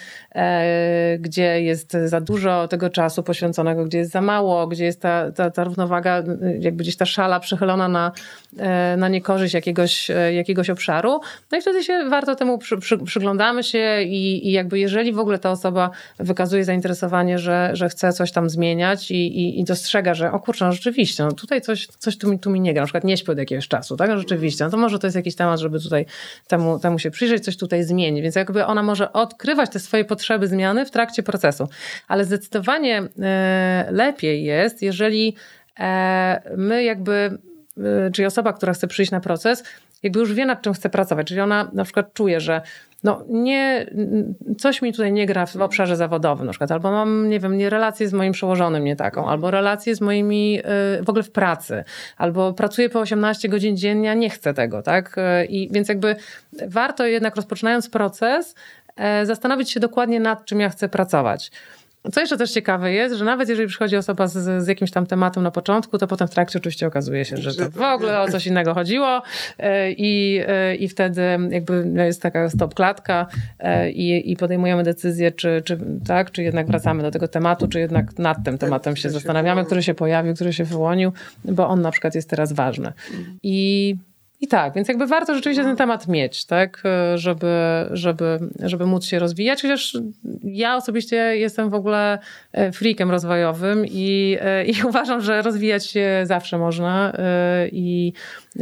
gdzie 1.19 1.61
jest 1.61 1.97
za 2.05 2.21
dużo 2.21 2.67
tego 2.67 2.89
czasu 2.89 3.23
poświęconego, 3.23 3.85
gdzie 3.85 3.97
jest 3.97 4.11
za 4.11 4.21
mało, 4.21 4.67
gdzie 4.67 4.85
jest 4.85 5.01
ta, 5.01 5.31
ta, 5.31 5.51
ta 5.51 5.63
równowaga, 5.63 6.23
jakby 6.59 6.83
gdzieś 6.83 6.97
ta 6.97 7.05
szala 7.05 7.39
przechylona 7.39 7.87
na, 7.87 8.11
na 8.97 9.07
niekorzyść 9.07 9.53
jakiegoś, 9.53 10.11
jakiegoś 10.33 10.69
obszaru. 10.69 11.19
No 11.51 11.57
i 11.57 11.61
wtedy 11.61 11.83
się 11.83 12.09
warto 12.09 12.35
temu 12.35 12.57
przy, 12.57 12.77
przy, 12.77 12.97
przyglądamy 12.97 13.63
się 13.63 14.01
i, 14.01 14.47
i 14.47 14.51
jakby 14.51 14.79
jeżeli 14.79 15.13
w 15.13 15.19
ogóle 15.19 15.39
ta 15.39 15.51
osoba 15.51 15.89
wykazuje 16.19 16.63
zainteresowanie, 16.63 17.39
że, 17.39 17.69
że 17.73 17.89
chce 17.89 18.06
chce 18.11 18.17
coś 18.17 18.31
tam 18.31 18.49
zmieniać 18.49 19.11
i, 19.11 19.15
i, 19.15 19.59
i 19.59 19.63
dostrzega, 19.63 20.13
że 20.13 20.31
o 20.31 20.39
kurczę, 20.39 20.65
no 20.65 20.71
rzeczywiście, 20.71 21.23
no 21.23 21.31
tutaj 21.31 21.61
coś, 21.61 21.87
coś 21.87 22.17
tu, 22.17 22.29
mi, 22.29 22.39
tu 22.39 22.49
mi 22.49 22.61
nie 22.61 22.73
gra, 22.73 22.81
na 22.81 22.85
przykład 22.85 23.03
nie 23.03 23.17
śpię 23.17 23.31
od 23.31 23.37
jakiegoś 23.37 23.67
czasu, 23.67 23.97
tak? 23.97 24.09
No 24.09 24.17
rzeczywiście, 24.17 24.63
no 24.63 24.69
to 24.69 24.77
może 24.77 24.99
to 24.99 25.07
jest 25.07 25.15
jakiś 25.15 25.35
temat, 25.35 25.59
żeby 25.59 25.79
tutaj 25.79 26.05
temu, 26.47 26.79
temu 26.79 26.99
się 26.99 27.11
przyjrzeć, 27.11 27.43
coś 27.43 27.57
tutaj 27.57 27.83
zmienić, 27.83 28.23
więc 28.23 28.35
jakby 28.35 28.65
ona 28.65 28.83
może 28.83 29.13
odkrywać 29.13 29.69
te 29.69 29.79
swoje 29.79 30.05
potrzeby 30.05 30.47
zmiany 30.47 30.85
w 30.85 30.91
trakcie 30.91 31.23
procesu, 31.23 31.67
ale 32.07 32.25
zdecydowanie 32.25 33.03
e, 33.19 33.87
lepiej 33.91 34.43
jest, 34.43 34.81
jeżeli 34.81 35.35
e, 35.79 36.41
my 36.57 36.83
jakby, 36.83 37.37
czyli 38.13 38.25
osoba, 38.25 38.53
która 38.53 38.73
chce 38.73 38.87
przyjść 38.87 39.11
na 39.11 39.19
proces, 39.19 39.63
jakby 40.03 40.19
już 40.19 40.33
wie 40.33 40.45
nad 40.45 40.61
czym 40.61 40.73
chce 40.73 40.89
pracować, 40.89 41.27
czyli 41.27 41.41
ona 41.41 41.69
na 41.73 41.83
przykład 41.83 42.13
czuje, 42.13 42.39
że 42.39 42.61
no 43.03 43.23
nie, 43.29 43.85
coś 44.57 44.81
mi 44.81 44.91
tutaj 44.91 45.11
nie 45.11 45.25
gra 45.25 45.45
w 45.45 45.55
obszarze 45.55 45.95
zawodowym 45.95 46.45
na 46.45 46.51
przykład, 46.51 46.71
albo 46.71 46.91
mam, 46.91 47.29
nie 47.29 47.39
wiem, 47.39 47.57
nie 47.57 47.69
relację 47.69 48.07
z 48.07 48.13
moim 48.13 48.33
przełożonym 48.33 48.83
nie 48.83 48.95
taką, 48.95 49.29
albo 49.29 49.51
relację 49.51 49.95
z 49.95 50.01
moimi, 50.01 50.59
y, 50.99 51.03
w 51.03 51.09
ogóle 51.09 51.23
w 51.23 51.31
pracy, 51.31 51.83
albo 52.17 52.53
pracuję 52.53 52.89
po 52.89 52.99
18 52.99 53.49
godzin 53.49 53.77
dziennie, 53.77 54.11
a 54.11 54.13
nie 54.13 54.29
chcę 54.29 54.53
tego, 54.53 54.81
tak? 54.81 55.17
Y, 55.17 55.45
I 55.45 55.69
więc 55.71 55.89
jakby 55.89 56.15
warto 56.67 57.05
jednak 57.05 57.35
rozpoczynając 57.35 57.89
proces, 57.89 58.55
y, 59.21 59.25
zastanowić 59.25 59.71
się 59.71 59.79
dokładnie 59.79 60.19
nad 60.19 60.45
czym 60.45 60.59
ja 60.59 60.69
chcę 60.69 60.89
pracować. 60.89 61.51
Co 62.11 62.21
jeszcze 62.21 62.37
też 62.37 62.51
ciekawe 62.51 62.91
jest, 62.91 63.15
że 63.15 63.25
nawet 63.25 63.49
jeżeli 63.49 63.67
przychodzi 63.67 63.97
osoba 63.97 64.27
z, 64.27 64.63
z 64.63 64.67
jakimś 64.67 64.91
tam 64.91 65.05
tematem 65.05 65.43
na 65.43 65.51
początku, 65.51 65.97
to 65.97 66.07
potem 66.07 66.27
w 66.27 66.31
trakcie 66.31 66.59
oczywiście 66.59 66.87
okazuje 66.87 67.25
się, 67.25 67.37
że 67.37 67.53
to 67.53 67.69
w 67.69 67.81
ogóle 67.81 68.21
o 68.21 68.27
coś 68.27 68.47
innego 68.47 68.73
chodziło 68.73 69.21
e, 69.57 69.91
i, 69.91 70.41
e, 70.47 70.75
i 70.75 70.87
wtedy 70.87 71.21
jakby 71.49 71.91
jest 71.95 72.21
taka 72.21 72.49
stop 72.49 72.73
klatka 72.73 73.27
e, 73.59 73.91
i, 73.91 74.31
i 74.31 74.35
podejmujemy 74.35 74.83
decyzję, 74.83 75.31
czy, 75.31 75.61
czy, 75.65 75.77
tak, 76.07 76.31
czy 76.31 76.43
jednak 76.43 76.67
wracamy 76.67 77.03
do 77.03 77.11
tego 77.11 77.27
tematu, 77.27 77.67
czy 77.67 77.79
jednak 77.79 78.19
nad 78.19 78.43
tym 78.45 78.57
tematem 78.57 78.95
się 78.95 79.09
zastanawiamy, 79.09 79.65
który 79.65 79.83
się 79.83 79.93
pojawił, 79.93 80.35
który 80.35 80.53
się 80.53 80.63
wyłonił, 80.63 81.11
bo 81.45 81.67
on 81.67 81.81
na 81.81 81.91
przykład 81.91 82.15
jest 82.15 82.29
teraz 82.29 82.53
ważny. 82.53 82.93
I 83.43 83.95
i 84.41 84.47
tak, 84.47 84.73
więc 84.73 84.87
jakby 84.87 85.07
warto 85.07 85.35
rzeczywiście 85.35 85.63
ten 85.63 85.75
temat 85.75 86.07
mieć, 86.07 86.45
tak, 86.45 86.83
żeby, 87.15 87.53
żeby, 87.91 88.39
żeby 88.59 88.85
móc 88.85 89.05
się 89.05 89.19
rozwijać, 89.19 89.61
chociaż 89.61 89.97
ja 90.43 90.75
osobiście 90.75 91.15
jestem 91.15 91.69
w 91.69 91.73
ogóle 91.73 92.19
e, 92.51 92.71
freakiem 92.71 93.11
rozwojowym 93.11 93.85
i, 93.85 94.37
e, 94.41 94.65
i 94.65 94.83
uważam, 94.89 95.21
że 95.21 95.41
rozwijać 95.41 95.85
się 95.85 96.21
zawsze 96.23 96.57
można 96.57 97.13
e, 97.17 97.67
i 97.71 98.13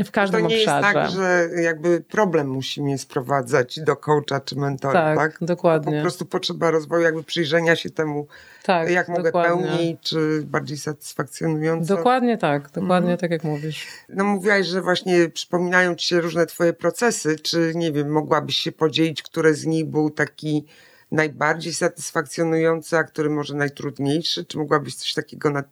w 0.03 0.12
każdym 0.12 0.41
to 0.41 0.47
nie 0.47 0.55
obszarze. 0.55 0.88
jest 0.88 0.93
tak, 0.93 1.10
że 1.10 1.49
jakby 1.62 2.01
problem 2.01 2.47
musi 2.47 2.81
mnie 2.81 2.97
sprowadzać 2.97 3.79
do 3.79 3.95
coacha 3.95 4.39
czy 4.45 4.55
mentora, 4.55 5.15
tak? 5.15 5.17
tak? 5.17 5.47
dokładnie. 5.47 5.97
Po 5.97 6.01
prostu 6.01 6.25
potrzeba 6.25 6.71
rozwoju, 6.71 7.03
jakby 7.03 7.23
przyjrzenia 7.23 7.75
się 7.75 7.89
temu, 7.89 8.27
tak, 8.63 8.89
jak 8.89 9.10
mogę 9.10 9.23
dokładnie. 9.23 9.67
pełniej, 9.67 9.97
czy 10.01 10.43
bardziej 10.45 10.77
satysfakcjonująco. 10.77 11.95
Dokładnie 11.95 12.38
tak, 12.38 12.63
dokładnie 12.63 13.12
mhm. 13.12 13.17
tak 13.17 13.31
jak 13.31 13.43
mówisz. 13.43 13.88
No 14.10 14.23
mówiłaś, 14.23 14.67
że 14.67 14.81
właśnie 14.81 15.29
przypominają 15.29 15.95
ci 15.95 16.08
się 16.08 16.21
różne 16.21 16.45
twoje 16.45 16.73
procesy, 16.73 17.39
czy 17.39 17.71
nie 17.75 17.91
wiem, 17.91 18.10
mogłabyś 18.10 18.55
się 18.55 18.71
podzielić, 18.71 19.23
które 19.23 19.53
z 19.53 19.65
nich 19.65 19.86
był 19.86 20.10
taki 20.10 20.65
najbardziej 21.12 21.73
satysfakcjonujący, 21.73 22.97
a 22.97 23.03
który 23.03 23.29
może 23.29 23.55
najtrudniejszy? 23.55 24.45
Czy 24.45 24.58
mogłabyś 24.58 24.95
coś 24.95 25.13
takiego 25.13 25.49
na 25.49 25.63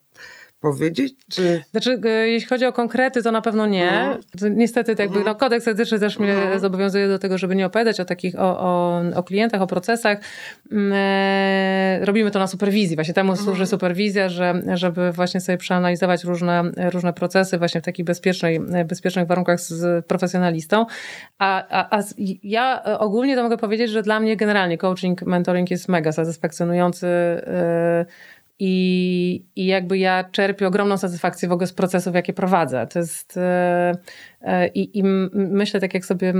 powiedzieć? 0.63 1.13
Czy... 1.29 1.63
Znaczy, 1.71 2.01
e, 2.05 2.09
jeśli 2.09 2.49
chodzi 2.49 2.65
o 2.65 2.73
konkrety, 2.73 3.23
to 3.23 3.31
na 3.31 3.41
pewno 3.41 3.67
nie. 3.67 3.91
Mhm. 3.91 4.57
Niestety, 4.57 4.91
jakby, 4.91 5.17
mhm. 5.17 5.25
no, 5.25 5.35
kodeks 5.35 5.67
etyczny 5.67 5.99
też 5.99 6.19
mnie 6.19 6.33
mhm. 6.33 6.59
zobowiązuje 6.59 7.07
do 7.07 7.19
tego, 7.19 7.37
żeby 7.37 7.55
nie 7.55 7.65
opowiadać 7.65 7.99
o 7.99 8.05
takich, 8.05 8.39
o, 8.39 8.59
o, 8.59 9.01
o 9.15 9.23
klientach, 9.23 9.61
o 9.61 9.67
procesach. 9.67 10.17
Mm, 10.71 10.93
e, 10.95 12.05
robimy 12.05 12.31
to 12.31 12.39
na 12.39 12.47
superwizji. 12.47 12.95
Właśnie 12.95 13.13
temu 13.13 13.35
służy 13.35 13.65
superwizja, 13.65 14.29
że, 14.29 14.53
żeby 14.73 15.11
właśnie 15.11 15.41
sobie 15.41 15.57
przeanalizować 15.57 16.23
różne, 16.23 16.63
różne 16.91 17.13
procesy 17.13 17.57
właśnie 17.57 17.81
w 17.81 17.83
takich 17.83 18.05
bezpiecznej, 18.05 18.59
bezpiecznych 18.85 19.27
warunkach 19.27 19.59
z 19.59 20.05
profesjonalistą. 20.05 20.85
A, 21.39 21.67
a, 21.69 21.97
a 21.97 22.03
ja 22.43 22.83
ogólnie 22.99 23.35
to 23.35 23.43
mogę 23.43 23.57
powiedzieć, 23.57 23.89
że 23.89 24.01
dla 24.01 24.19
mnie 24.19 24.37
generalnie 24.37 24.77
coaching, 24.77 25.21
mentoring 25.21 25.71
jest 25.71 25.89
mega 25.89 26.11
satysfakcjonujący. 26.11 27.07
I, 28.59 29.45
I 29.55 29.65
jakby 29.65 29.97
ja 29.97 30.23
czerpię 30.23 30.67
ogromną 30.67 30.97
satysfakcję 30.97 31.49
w 31.49 31.51
ogóle 31.51 31.67
z 31.67 31.73
procesów, 31.73 32.15
jakie 32.15 32.33
prowadzę. 32.33 32.87
To 32.87 32.99
jest. 32.99 33.37
E, 33.37 33.91
e, 34.41 34.67
I, 34.67 34.99
i 34.99 35.03
myślę, 35.33 35.79
tak 35.79 35.93
jak 35.93 36.05
sobie. 36.05 36.33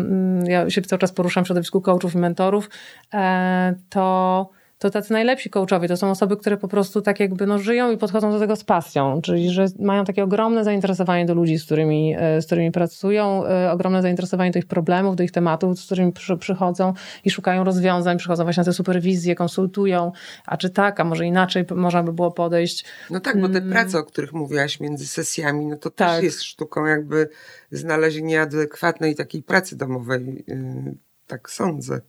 Ja 0.43 0.69
się 0.69 0.81
cały 0.81 0.99
czas 0.99 1.11
poruszam 1.11 1.43
w 1.43 1.47
środowisku 1.47 1.81
coachów 1.81 2.15
i 2.15 2.17
mentorów, 2.17 2.69
e, 3.13 3.75
to 3.89 4.49
to 4.83 4.89
tacy 4.89 5.13
najlepsi 5.13 5.49
coachowie 5.49 5.87
to 5.87 5.97
są 5.97 6.11
osoby, 6.11 6.37
które 6.37 6.57
po 6.57 6.67
prostu 6.67 7.01
tak 7.01 7.19
jakby 7.19 7.47
no, 7.47 7.59
żyją 7.59 7.91
i 7.91 7.97
podchodzą 7.97 8.31
do 8.31 8.39
tego 8.39 8.55
z 8.55 8.63
pasją, 8.63 9.21
czyli 9.21 9.49
że 9.49 9.65
mają 9.79 10.05
takie 10.05 10.23
ogromne 10.23 10.63
zainteresowanie 10.63 11.25
do 11.25 11.33
ludzi, 11.33 11.57
z 11.57 11.65
którymi, 11.65 12.15
e, 12.17 12.41
z 12.41 12.45
którymi 12.45 12.71
pracują, 12.71 13.45
e, 13.45 13.71
ogromne 13.71 14.01
zainteresowanie 14.01 14.51
do 14.51 14.59
ich 14.59 14.65
problemów, 14.65 15.15
do 15.15 15.23
ich 15.23 15.31
tematów, 15.31 15.79
z 15.79 15.85
którymi 15.85 16.13
przy, 16.13 16.37
przychodzą 16.37 16.93
i 17.25 17.31
szukają 17.31 17.63
rozwiązań, 17.63 18.17
przychodzą 18.17 18.43
właśnie 18.43 18.61
na 18.61 18.65
te 18.65 18.73
superwizje, 18.73 19.35
konsultują, 19.35 20.11
a 20.45 20.57
czy 20.57 20.69
tak, 20.69 20.99
a 20.99 21.03
może 21.03 21.25
inaczej 21.25 21.65
można 21.75 22.03
by 22.03 22.13
było 22.13 22.31
podejść. 22.31 22.85
No 23.09 23.19
tak, 23.19 23.41
bo 23.41 23.49
te 23.49 23.57
mm. 23.57 23.71
prace, 23.71 23.99
o 23.99 24.03
których 24.03 24.33
mówiłaś 24.33 24.79
między 24.79 25.07
sesjami, 25.07 25.65
no 25.65 25.77
to 25.77 25.89
tak. 25.89 26.15
też 26.15 26.23
jest 26.23 26.43
sztuką 26.43 26.85
jakby 26.85 27.29
znalezienia 27.71 28.41
adekwatnej 28.41 29.15
takiej 29.15 29.43
pracy 29.43 29.77
domowej 29.77 30.45
y, 30.49 31.12
Tak 31.27 31.49
sądzę. 31.49 32.01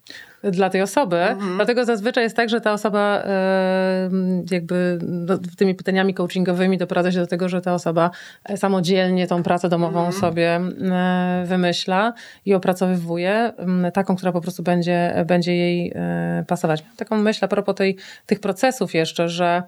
Dla 0.42 0.70
tej 0.70 0.82
osoby. 0.82 1.16
Mhm. 1.16 1.56
Dlatego 1.56 1.84
zazwyczaj 1.84 2.24
jest 2.24 2.36
tak, 2.36 2.48
że 2.48 2.60
ta 2.60 2.72
osoba 2.72 3.22
e, 3.24 4.10
jakby 4.50 4.98
no, 5.02 5.38
tymi 5.56 5.74
pytaniami 5.74 6.14
coachingowymi 6.14 6.78
doprowadza 6.78 7.12
się 7.12 7.18
do 7.18 7.26
tego, 7.26 7.48
że 7.48 7.60
ta 7.60 7.74
osoba 7.74 8.10
samodzielnie 8.56 9.26
tą 9.26 9.42
pracę 9.42 9.68
domową 9.68 10.06
mhm. 10.06 10.20
sobie 10.20 10.50
e, 10.50 11.44
wymyśla 11.46 12.12
i 12.44 12.54
opracowywuje 12.54 13.52
taką, 13.94 14.16
która 14.16 14.32
po 14.32 14.40
prostu 14.40 14.62
będzie, 14.62 15.24
będzie 15.26 15.56
jej 15.56 15.92
e, 15.94 16.44
pasować. 16.48 16.84
Taką 16.96 17.18
myśl 17.18 17.44
a 17.44 17.48
propos 17.48 17.74
tej, 17.74 17.96
tych 18.26 18.40
procesów 18.40 18.94
jeszcze, 18.94 19.28
że 19.28 19.62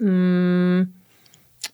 mm, 0.00 1.01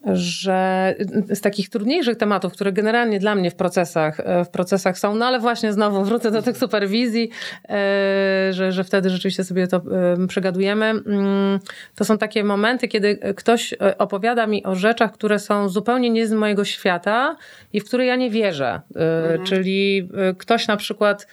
że 0.06 0.94
z 1.28 1.40
takich 1.40 1.68
trudniejszych 1.68 2.16
tematów, 2.16 2.52
które 2.52 2.72
generalnie 2.72 3.18
dla 3.18 3.34
mnie 3.34 3.50
w 3.50 3.54
procesach, 3.54 4.20
e, 4.20 4.44
w 4.44 4.48
procesach 4.48 4.98
są, 4.98 5.14
no 5.14 5.26
ale 5.26 5.40
właśnie 5.40 5.72
znowu 5.72 6.04
wrócę 6.04 6.30
do 6.30 6.42
tych 6.42 6.56
superwizji, 6.56 7.30
e, 7.68 8.48
że, 8.50 8.72
że 8.72 8.84
wtedy 8.84 9.10
rzeczywiście 9.10 9.44
sobie 9.44 9.66
to 9.66 9.76
e, 9.76 10.26
przegadujemy. 10.26 10.86
Mm, 10.86 11.58
to 11.94 12.04
są 12.04 12.18
takie 12.18 12.44
momenty, 12.44 12.88
kiedy 12.88 13.18
ktoś 13.36 13.74
opowiada 13.98 14.46
mi 14.46 14.64
o 14.64 14.74
rzeczach, 14.74 15.12
które 15.12 15.38
są 15.38 15.68
zupełnie 15.68 16.10
nie 16.10 16.26
z 16.26 16.32
mojego 16.32 16.64
świata 16.64 17.36
i 17.72 17.80
w 17.80 17.84
które 17.84 18.06
ja 18.06 18.16
nie 18.16 18.30
wierzę. 18.30 18.80
Mhm. 18.94 19.44
Czyli 19.44 20.08
ktoś 20.38 20.68
na 20.68 20.76
przykład 20.76 21.26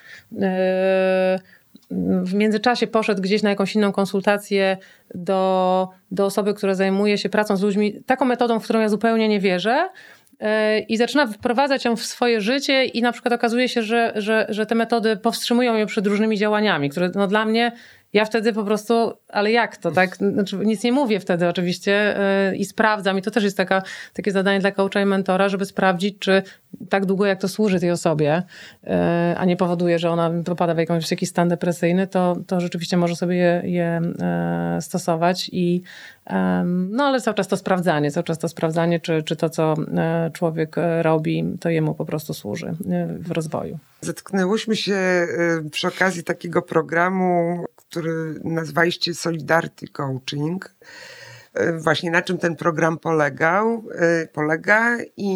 w 2.24 2.34
międzyczasie 2.34 2.88
poszedł 2.88 3.22
gdzieś 3.22 3.44
na 3.44 3.50
jakąś 3.50 3.76
inną 3.76 3.92
konsultację 3.92 4.78
do, 5.16 5.90
do 6.12 6.26
osoby, 6.26 6.54
która 6.54 6.76
zajmuje 6.76 7.18
się 7.18 7.30
pracą 7.30 7.58
z 7.58 7.62
ludźmi, 7.62 8.04
taką 8.06 8.26
metodą, 8.26 8.60
w 8.60 8.64
którą 8.64 8.80
ja 8.80 8.90
zupełnie 8.90 9.28
nie 9.28 9.40
wierzę. 9.40 9.90
E, 10.40 10.80
I 10.80 10.98
zaczyna 10.98 11.28
wprowadzać 11.28 11.86
ją 11.86 11.96
w 11.96 12.04
swoje 12.04 12.42
życie, 12.42 12.86
i 12.86 13.02
na 13.02 13.12
przykład 13.12 13.34
okazuje 13.34 13.70
się, 13.70 13.84
że, 13.84 14.14
że, 14.16 14.46
że 14.50 14.66
te 14.66 14.76
metody 14.76 15.18
powstrzymują 15.18 15.76
ją 15.76 15.86
przed 15.86 16.08
różnymi 16.08 16.38
działaniami, 16.38 16.90
które 16.90 17.12
no 17.16 17.28
dla 17.28 17.46
mnie 17.46 17.72
ja 18.16 18.26
wtedy 18.26 18.54
po 18.54 18.64
prostu, 18.64 19.14
ale 19.30 19.52
jak 19.52 19.78
to, 19.78 19.92
tak? 19.92 20.16
Znaczy, 20.16 20.58
nic 20.58 20.84
nie 20.84 20.92
mówię 20.92 21.20
wtedy 21.20 21.48
oczywiście 21.48 22.16
yy, 22.52 22.58
i 22.58 22.66
sprawdzam. 22.66 23.18
I 23.18 23.22
to 23.22 23.32
też 23.32 23.44
jest 23.44 23.58
taka, 23.58 23.82
takie 24.14 24.32
zadanie 24.32 24.60
dla 24.60 24.72
coacha 24.72 25.02
i 25.02 25.06
mentora, 25.06 25.50
żeby 25.50 25.66
sprawdzić, 25.66 26.20
czy 26.20 26.44
tak 26.90 27.06
długo 27.06 27.26
jak 27.26 27.42
to 27.42 27.48
służy 27.48 27.80
tej 27.80 27.92
osobie, 27.92 28.44
yy, 28.84 28.92
a 29.38 29.46
nie 29.46 29.58
powoduje, 29.58 30.00
że 30.00 30.10
ona 30.10 30.32
popada 30.46 30.76
w 30.76 31.12
jakiś 31.12 31.30
stan 31.30 31.50
depresyjny, 31.50 32.08
to, 32.08 32.38
to 32.48 32.60
rzeczywiście 32.60 32.98
może 32.98 33.16
sobie 33.16 33.36
je, 33.36 33.62
je 33.64 34.02
yy, 34.76 34.82
stosować. 34.82 35.50
I, 35.54 35.82
no 36.90 37.04
ale 37.04 37.22
cały 37.22 37.36
czas 37.36 37.48
to 37.48 37.58
sprawdzanie, 37.58 38.12
cały 38.12 38.24
czas 38.24 38.40
to 38.40 38.50
sprawdzanie, 38.50 39.00
czy, 39.00 39.24
czy 39.24 39.36
to, 39.36 39.50
co 39.50 39.74
człowiek 40.34 40.76
robi, 41.02 41.44
to 41.60 41.70
jemu 41.70 41.96
po 41.96 42.06
prostu 42.06 42.34
służy 42.34 42.74
w 43.20 43.32
rozwoju. 43.32 43.80
Zetknęłyśmy 44.02 44.76
się 44.76 45.28
przy 45.72 45.88
okazji 45.88 46.24
takiego 46.24 46.62
programu, 46.62 47.66
który 47.90 48.40
nazwaliście 48.44 49.14
Solidarity 49.14 49.88
Coaching. 49.88 50.76
E, 51.56 51.80
właśnie 51.80 52.12
na 52.12 52.22
czym 52.22 52.38
ten 52.38 52.56
program 52.56 52.98
polegał, 52.98 53.84
e, 53.96 54.28
polega 54.28 54.98
i 55.18 55.36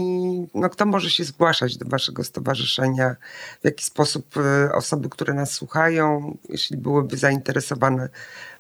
no, 0.53 0.69
kto 0.69 0.85
może 0.85 1.09
się 1.09 1.23
zgłaszać 1.23 1.77
do 1.77 1.89
waszego 1.89 2.23
stowarzyszenia, 2.23 3.15
w 3.62 3.65
jaki 3.65 3.85
sposób 3.85 4.25
e, 4.38 4.73
osoby, 4.73 5.09
które 5.09 5.33
nas 5.33 5.51
słuchają, 5.51 6.38
jeśli 6.49 6.77
byłyby 6.77 7.17
zainteresowane, 7.17 8.09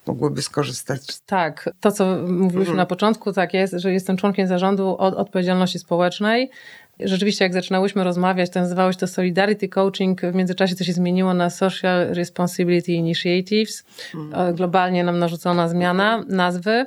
mogłyby 0.07 0.41
skorzystać. 0.41 1.19
Tak, 1.19 1.69
to 1.79 1.91
co 1.91 2.05
mówiliśmy 2.27 2.59
mhm. 2.59 2.77
na 2.77 2.85
początku, 2.85 3.33
tak 3.33 3.53
jest, 3.53 3.73
że 3.73 3.93
jestem 3.93 4.17
członkiem 4.17 4.47
zarządu 4.47 4.97
od 4.97 5.13
odpowiedzialności 5.13 5.79
społecznej. 5.79 6.51
Rzeczywiście, 6.99 7.45
jak 7.45 7.53
zaczynałyśmy 7.53 8.03
rozmawiać, 8.03 8.49
to 8.49 8.59
nazywało 8.59 8.91
się 8.91 8.97
to 8.97 9.07
Solidarity 9.07 9.69
Coaching. 9.69 10.21
W 10.21 10.35
międzyczasie 10.35 10.75
to 10.75 10.83
się 10.83 10.93
zmieniło 10.93 11.33
na 11.33 11.49
Social 11.49 12.07
Responsibility 12.07 12.91
Initiatives. 12.91 13.83
Mm. 14.15 14.55
Globalnie 14.55 15.03
nam 15.03 15.19
narzucona 15.19 15.67
zmiana 15.67 16.23
nazwy 16.27 16.85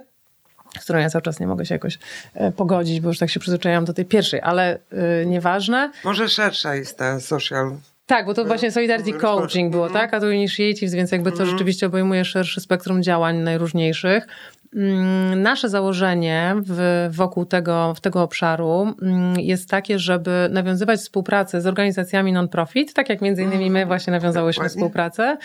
z 0.80 0.84
którą 0.84 0.98
ja 0.98 1.10
cały 1.10 1.22
czas 1.22 1.40
nie 1.40 1.46
mogę 1.46 1.66
się 1.66 1.74
jakoś 1.74 1.98
e, 2.34 2.52
pogodzić, 2.52 3.00
bo 3.00 3.08
już 3.08 3.18
tak 3.18 3.30
się 3.30 3.40
przyzwyczaiłam 3.40 3.84
do 3.84 3.92
tej 3.92 4.04
pierwszej, 4.04 4.40
ale 4.40 4.78
yy, 4.92 5.26
nieważne. 5.26 5.90
Może 6.04 6.28
szersza 6.28 6.74
jest 6.74 6.98
ta 6.98 7.20
social 7.20 7.76
tak, 8.06 8.26
bo 8.26 8.34
to 8.34 8.44
właśnie 8.44 8.72
Solidarity 8.72 9.12
Coaching 9.12 9.72
było, 9.72 9.90
tak? 9.90 10.14
A 10.14 10.20
to 10.20 10.30
Initiatives, 10.30 10.94
więc 10.94 11.12
jakby 11.12 11.30
to 11.30 11.36
mhm. 11.36 11.50
rzeczywiście 11.50 11.86
obejmuje 11.86 12.24
szerszy 12.24 12.60
spektrum 12.60 13.02
działań 13.02 13.36
najróżniejszych. 13.36 14.26
Mm, 14.76 15.42
nasze 15.42 15.68
założenie 15.68 16.54
w, 16.66 17.08
wokół 17.10 17.44
tego, 17.44 17.94
w 17.94 18.00
tego 18.00 18.22
obszaru 18.22 18.94
mm, 19.02 19.40
jest 19.40 19.70
takie, 19.70 19.98
żeby 19.98 20.48
nawiązywać 20.50 21.00
współpracę 21.00 21.60
z 21.60 21.66
organizacjami 21.66 22.32
non-profit, 22.32 22.94
tak 22.94 23.08
jak 23.08 23.20
między 23.20 23.42
innymi 23.42 23.70
my 23.70 23.86
właśnie 23.86 24.10
nawiązałyśmy 24.10 24.68
współpracę 24.68 25.36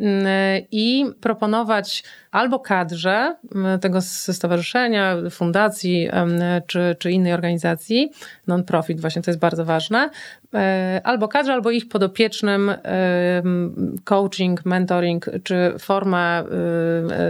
mm, 0.00 0.26
i 0.70 1.04
proponować 1.20 2.04
albo 2.30 2.58
kadrze 2.58 3.36
tego 3.80 4.00
stowarzyszenia, 4.02 5.16
fundacji 5.30 6.08
czy, 6.66 6.96
czy 6.98 7.10
innej 7.10 7.32
organizacji, 7.32 8.10
non-profit, 8.46 9.00
właśnie 9.00 9.22
to 9.22 9.30
jest 9.30 9.40
bardzo 9.40 9.64
ważne, 9.64 10.10
albo 11.04 11.28
kadrze, 11.28 11.52
albo 11.52 11.70
ich 11.70 11.88
podopiecznym 11.88 12.72
coaching, 14.04 14.64
mentoring, 14.64 15.26
czy 15.42 15.74
forma 15.78 16.44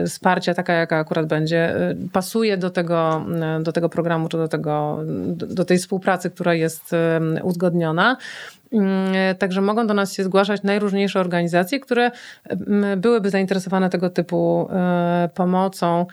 e, 0.02 0.06
wsparcia, 0.06 0.54
taka 0.54 0.72
jaka 0.72 0.98
akurat 0.98 1.26
będzie, 1.26 1.76
e, 1.76 1.94
pasuje 2.12 2.56
do 2.56 2.70
tego, 2.70 3.26
do 3.62 3.72
tego 3.72 3.88
programu, 3.88 4.28
czy 4.28 4.36
do, 4.36 4.48
tego, 4.48 4.98
do 5.36 5.64
tej 5.64 5.78
współpracy, 5.78 6.30
która 6.30 6.54
jest 6.54 6.90
uzgodniona. 7.42 8.16
Mm, 8.72 9.36
także 9.38 9.60
mogą 9.60 9.86
do 9.86 9.94
nas 9.94 10.12
się 10.12 10.24
zgłaszać 10.24 10.62
najróżniejsze 10.62 11.20
organizacje, 11.20 11.80
które 11.80 12.10
byłyby 12.96 13.30
zainteresowane 13.30 13.90
tego 13.90 14.10
typu 14.10 14.68
e, 14.72 15.28
pomocą 15.34 16.06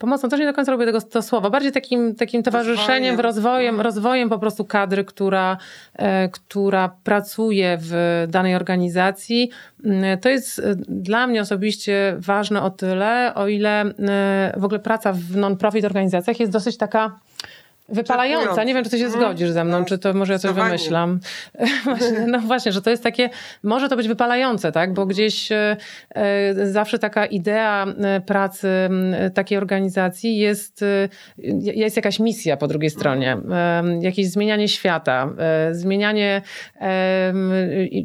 pomocą, 0.00 0.28
też 0.28 0.40
nie 0.40 0.46
do 0.46 0.52
końca 0.52 0.72
lubię 0.72 0.86
tego 0.86 1.00
to 1.00 1.22
słowa, 1.22 1.50
bardziej 1.50 1.72
takim, 1.72 2.14
takim 2.14 2.42
towarzyszeniem, 2.42 3.20
rozwojem, 3.20 3.80
rozwojem 3.80 4.28
po 4.28 4.38
prostu 4.38 4.64
kadry, 4.64 5.04
która, 5.04 5.56
e, 5.96 6.28
która 6.28 6.90
pracuje 7.04 7.78
w 7.80 8.24
danej 8.28 8.54
organizacji. 8.54 9.50
Mm, 9.84 10.18
to 10.18 10.28
jest 10.28 10.58
e, 10.58 10.62
dla 10.88 11.26
mnie 11.26 11.40
osobiście 11.40 12.16
ważne 12.18 12.62
o 12.62 12.70
tyle, 12.70 13.32
o 13.34 13.48
ile 13.48 13.84
w 14.56 14.64
ogóle 14.64 14.80
praca 14.80 15.12
w 15.12 15.36
non-profit 15.36 15.84
organizacjach 15.84 16.40
jest 16.40 16.52
dosyć 16.52 16.76
taka 16.76 17.18
wypalająca. 17.90 18.64
Nie 18.64 18.74
wiem, 18.74 18.84
czy 18.84 18.90
ty 18.90 18.98
się 18.98 19.04
mhm. 19.04 19.24
zgodzisz 19.24 19.50
ze 19.50 19.64
mną, 19.64 19.78
no, 19.78 19.84
czy 19.84 19.98
to 19.98 20.14
może 20.14 20.32
ja 20.32 20.38
coś 20.38 20.52
wymyślam. 20.52 21.20
właśnie, 21.84 22.26
no 22.26 22.38
właśnie, 22.38 22.72
że 22.72 22.82
to 22.82 22.90
jest 22.90 23.02
takie, 23.02 23.30
może 23.62 23.88
to 23.88 23.96
być 23.96 24.08
wypalające, 24.08 24.72
tak? 24.72 24.94
Bo 24.94 25.06
gdzieś 25.06 25.52
e, 25.52 25.76
e 26.14 26.66
zawsze 26.66 26.98
taka 26.98 27.26
idea 27.26 27.86
e, 27.86 28.20
pracy 28.20 28.68
takiej 29.34 29.58
organizacji 29.58 30.38
jest, 30.38 30.82
e, 30.82 31.08
jest 31.62 31.96
jakaś 31.96 32.18
misja 32.18 32.56
po 32.56 32.66
drugiej 32.66 32.90
stronie. 32.90 33.36
E, 33.50 33.82
jakieś 34.00 34.30
zmienianie 34.30 34.68
świata, 34.68 35.32
e, 35.38 35.74
zmienianie 35.74 36.42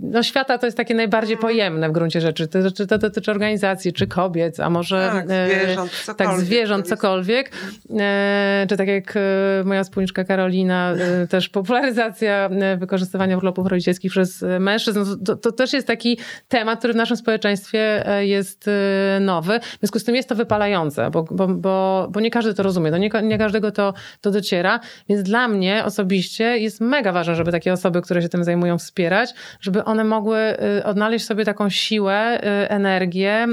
no 0.02 0.24
świata 0.24 0.58
to 0.58 0.68
jest 0.68 0.78
takie 0.78 0.96
najbardziej 0.96 1.38
pojemne 1.38 1.90
w 1.90 1.92
gruncie 1.92 2.22
rzeczy. 2.22 2.48
To, 2.48 2.72
czy 2.72 2.88
to 2.88 2.98
dotyczy 2.98 3.32
organizacji, 3.32 3.94
czy 3.94 4.08
kobiet, 4.08 4.60
a 4.60 4.70
może 4.70 5.12
tak, 5.12 5.26
zwierząt, 5.26 5.92
cokolwiek. 5.92 6.18
Tak, 6.18 6.40
zwierząt, 6.40 6.88
cokolwiek. 6.88 7.52
Czy 8.70 8.78
tak 8.78 8.88
jak 8.88 9.14
moja 9.66 9.75
moja 9.76 9.84
wspólniczka 9.84 10.24
Karolina, 10.24 10.94
y, 11.24 11.28
też 11.28 11.50
popularyzacja 11.50 12.50
y, 12.74 12.78
wykorzystywania 12.78 13.38
urlopów 13.38 13.68
rodzicielskich 13.68 14.12
przez 14.12 14.46
mężczyzn. 14.60 15.00
No 15.00 15.06
to, 15.26 15.36
to, 15.36 15.52
też 15.52 15.74
jest 15.74 15.88
taki 15.88 16.18
temat, 16.48 16.80
który 16.80 16.94
w 16.94 16.96
naszym 16.96 17.18
społeczeństwie 17.18 18.06
jest 18.20 18.68
y, 18.68 18.72
nowy. 19.20 19.60
W 19.60 19.80
związku 19.80 20.00
z 20.00 20.04
tym 20.04 20.16
jest 20.16 20.30
to 20.30 20.36
wypalające, 20.36 21.12
bo, 21.12 21.24
bo, 21.24 21.48
bo, 21.48 22.08
bo 22.12 22.20
nie 22.20 22.32
każdy 22.32 22.54
to 22.54 22.64
rozumie, 22.64 22.92
nie, 22.92 23.10
nie 23.24 23.38
każdego 23.38 23.72
to, 23.72 23.94
to 24.22 24.32
dociera. 24.32 24.80
Więc 25.10 25.24
dla 25.24 25.48
mnie 25.48 25.84
osobiście 25.86 26.44
jest 26.44 26.82
mega 26.82 27.12
ważne, 27.12 27.36
żeby 27.36 27.52
takie 27.52 27.74
osoby, 27.74 28.02
które 28.02 28.22
się 28.22 28.30
tym 28.30 28.44
zajmują, 28.44 28.78
wspierać, 28.78 29.34
żeby 29.62 29.84
one 29.84 30.04
mogły 30.04 30.38
odnaleźć 30.84 31.26
sobie 31.26 31.46
taką 31.46 31.70
siłę, 31.70 32.40
energię 32.70 33.48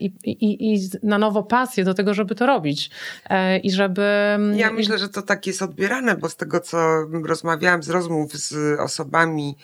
i, 0.00 0.12
i, 0.24 0.74
i 0.74 0.90
na 1.02 1.18
nowo 1.18 1.42
pasję 1.42 1.84
do 1.84 1.94
tego, 1.94 2.14
żeby 2.14 2.34
to 2.34 2.46
robić. 2.46 2.90
E, 3.30 3.58
I 3.58 3.70
żeby. 3.70 4.38
Ja 4.56 4.72
myślę, 4.72 4.98
że 4.98 5.08
to 5.08 5.22
tak 5.22 5.46
jest 5.46 5.62
odbierane, 5.66 6.16
bo 6.16 6.28
z 6.28 6.36
tego, 6.36 6.60
co 6.60 6.78
rozmawiałam 7.24 7.82
z 7.82 7.90
rozmów 7.90 8.32
z 8.32 8.80
osobami 8.80 9.56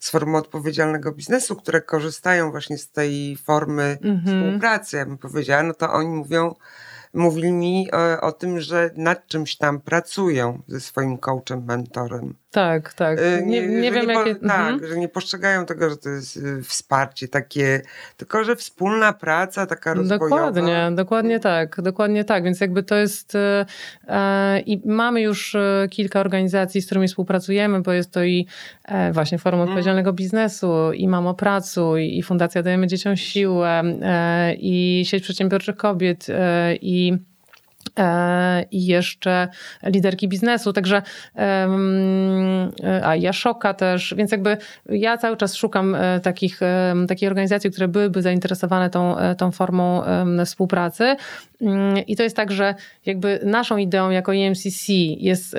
z 0.00 0.10
formy 0.10 0.38
odpowiedzialnego 0.38 1.12
biznesu, 1.12 1.56
które 1.56 1.80
korzystają 1.80 2.50
właśnie 2.50 2.78
z 2.78 2.90
tej 2.90 3.36
formy 3.36 3.98
mhm. 4.02 4.44
współpracy, 4.44 4.96
ja 4.96 5.06
bym 5.06 5.18
powiedziała, 5.18 5.62
no 5.62 5.74
to 5.74 5.92
oni 5.92 6.08
mówią, 6.08 6.54
mówili 7.14 7.52
mi 7.52 7.88
o, 7.92 8.20
o 8.20 8.32
tym, 8.32 8.60
że 8.60 8.90
nad 8.96 9.26
czymś 9.26 9.56
tam 9.56 9.80
pracują 9.80 10.62
ze 10.68 10.80
swoim 10.80 11.18
coachem, 11.18 11.64
mentorem. 11.64 12.34
Tak, 12.56 12.94
tak. 12.94 13.18
Y, 13.18 13.42
nie, 13.46 13.68
nie, 13.68 13.92
wiem, 13.92 14.06
nie 14.06 14.14
jakie... 14.14 14.34
Tak, 14.34 14.72
mhm. 14.72 14.86
że 14.86 14.96
nie 14.96 15.08
postrzegają 15.08 15.66
tego, 15.66 15.90
że 15.90 15.96
to 15.96 16.08
jest 16.08 16.36
y, 16.36 16.62
wsparcie 16.62 17.28
takie, 17.28 17.82
tylko 18.16 18.44
że 18.44 18.56
wspólna 18.56 19.12
praca, 19.12 19.66
taka 19.66 19.94
rozwojowa. 19.94 20.28
Dokładnie, 20.28 20.90
dokładnie 20.92 21.40
tak, 21.40 21.82
dokładnie 21.82 22.24
tak. 22.24 22.44
Więc 22.44 22.60
jakby 22.60 22.82
to 22.82 22.94
jest 22.94 23.34
e, 23.34 23.66
e 24.08 24.60
i 24.60 24.82
mamy 24.84 25.20
już 25.20 25.56
kilka 25.90 26.20
organizacji, 26.20 26.82
z 26.82 26.86
którymi 26.86 27.08
współpracujemy, 27.08 27.80
bo 27.82 27.92
jest 27.92 28.10
to 28.10 28.24
i 28.24 28.46
e, 28.84 29.12
właśnie 29.12 29.38
Forum 29.38 29.60
mhm. 29.60 29.70
Odpowiedzialnego 29.70 30.10
mm. 30.10 30.16
Biznesu, 30.16 30.92
i 30.92 31.08
Mamo 31.08 31.34
Pracu, 31.34 31.96
i, 31.96 32.18
i 32.18 32.22
Fundacja 32.22 32.62
Dajemy 32.62 32.86
Dzieciom 32.86 33.16
Siłę, 33.16 33.82
e, 34.02 34.54
i 34.54 35.04
Sieć 35.06 35.22
Przedsiębiorczych 35.22 35.76
Kobiet, 35.76 36.26
e, 36.28 36.76
i 36.76 37.18
i 38.70 38.86
jeszcze 38.86 39.48
liderki 39.82 40.28
biznesu, 40.28 40.72
także 40.72 41.02
a 43.02 43.16
ja 43.16 43.32
szoka 43.32 43.74
też, 43.74 44.14
więc 44.16 44.32
jakby 44.32 44.56
ja 44.88 45.18
cały 45.18 45.36
czas 45.36 45.54
szukam 45.54 45.94
e, 45.94 46.20
takich, 46.20 46.60
takich 47.08 47.28
organizacji, 47.28 47.70
które 47.70 47.88
byłyby 47.88 48.22
zainteresowane 48.22 48.90
tą, 48.90 49.18
e, 49.18 49.34
tą 49.34 49.52
formą 49.52 50.02
współpracy. 50.44 51.16
Mm, 51.60 52.06
i 52.06 52.16
to 52.16 52.22
jest 52.22 52.36
tak, 52.36 52.52
że 52.52 52.74
jakby 53.06 53.40
naszą 53.44 53.76
ideą 53.76 54.10
jako 54.10 54.34
EMCC 54.34 54.92
jest 55.18 55.56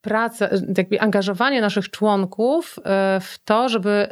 pracę, 0.00 0.50
jakby 0.76 1.00
angażowanie 1.00 1.60
naszych 1.60 1.90
członków 1.90 2.78
e, 2.78 3.20
w 3.20 3.38
to, 3.44 3.68
żeby 3.68 4.08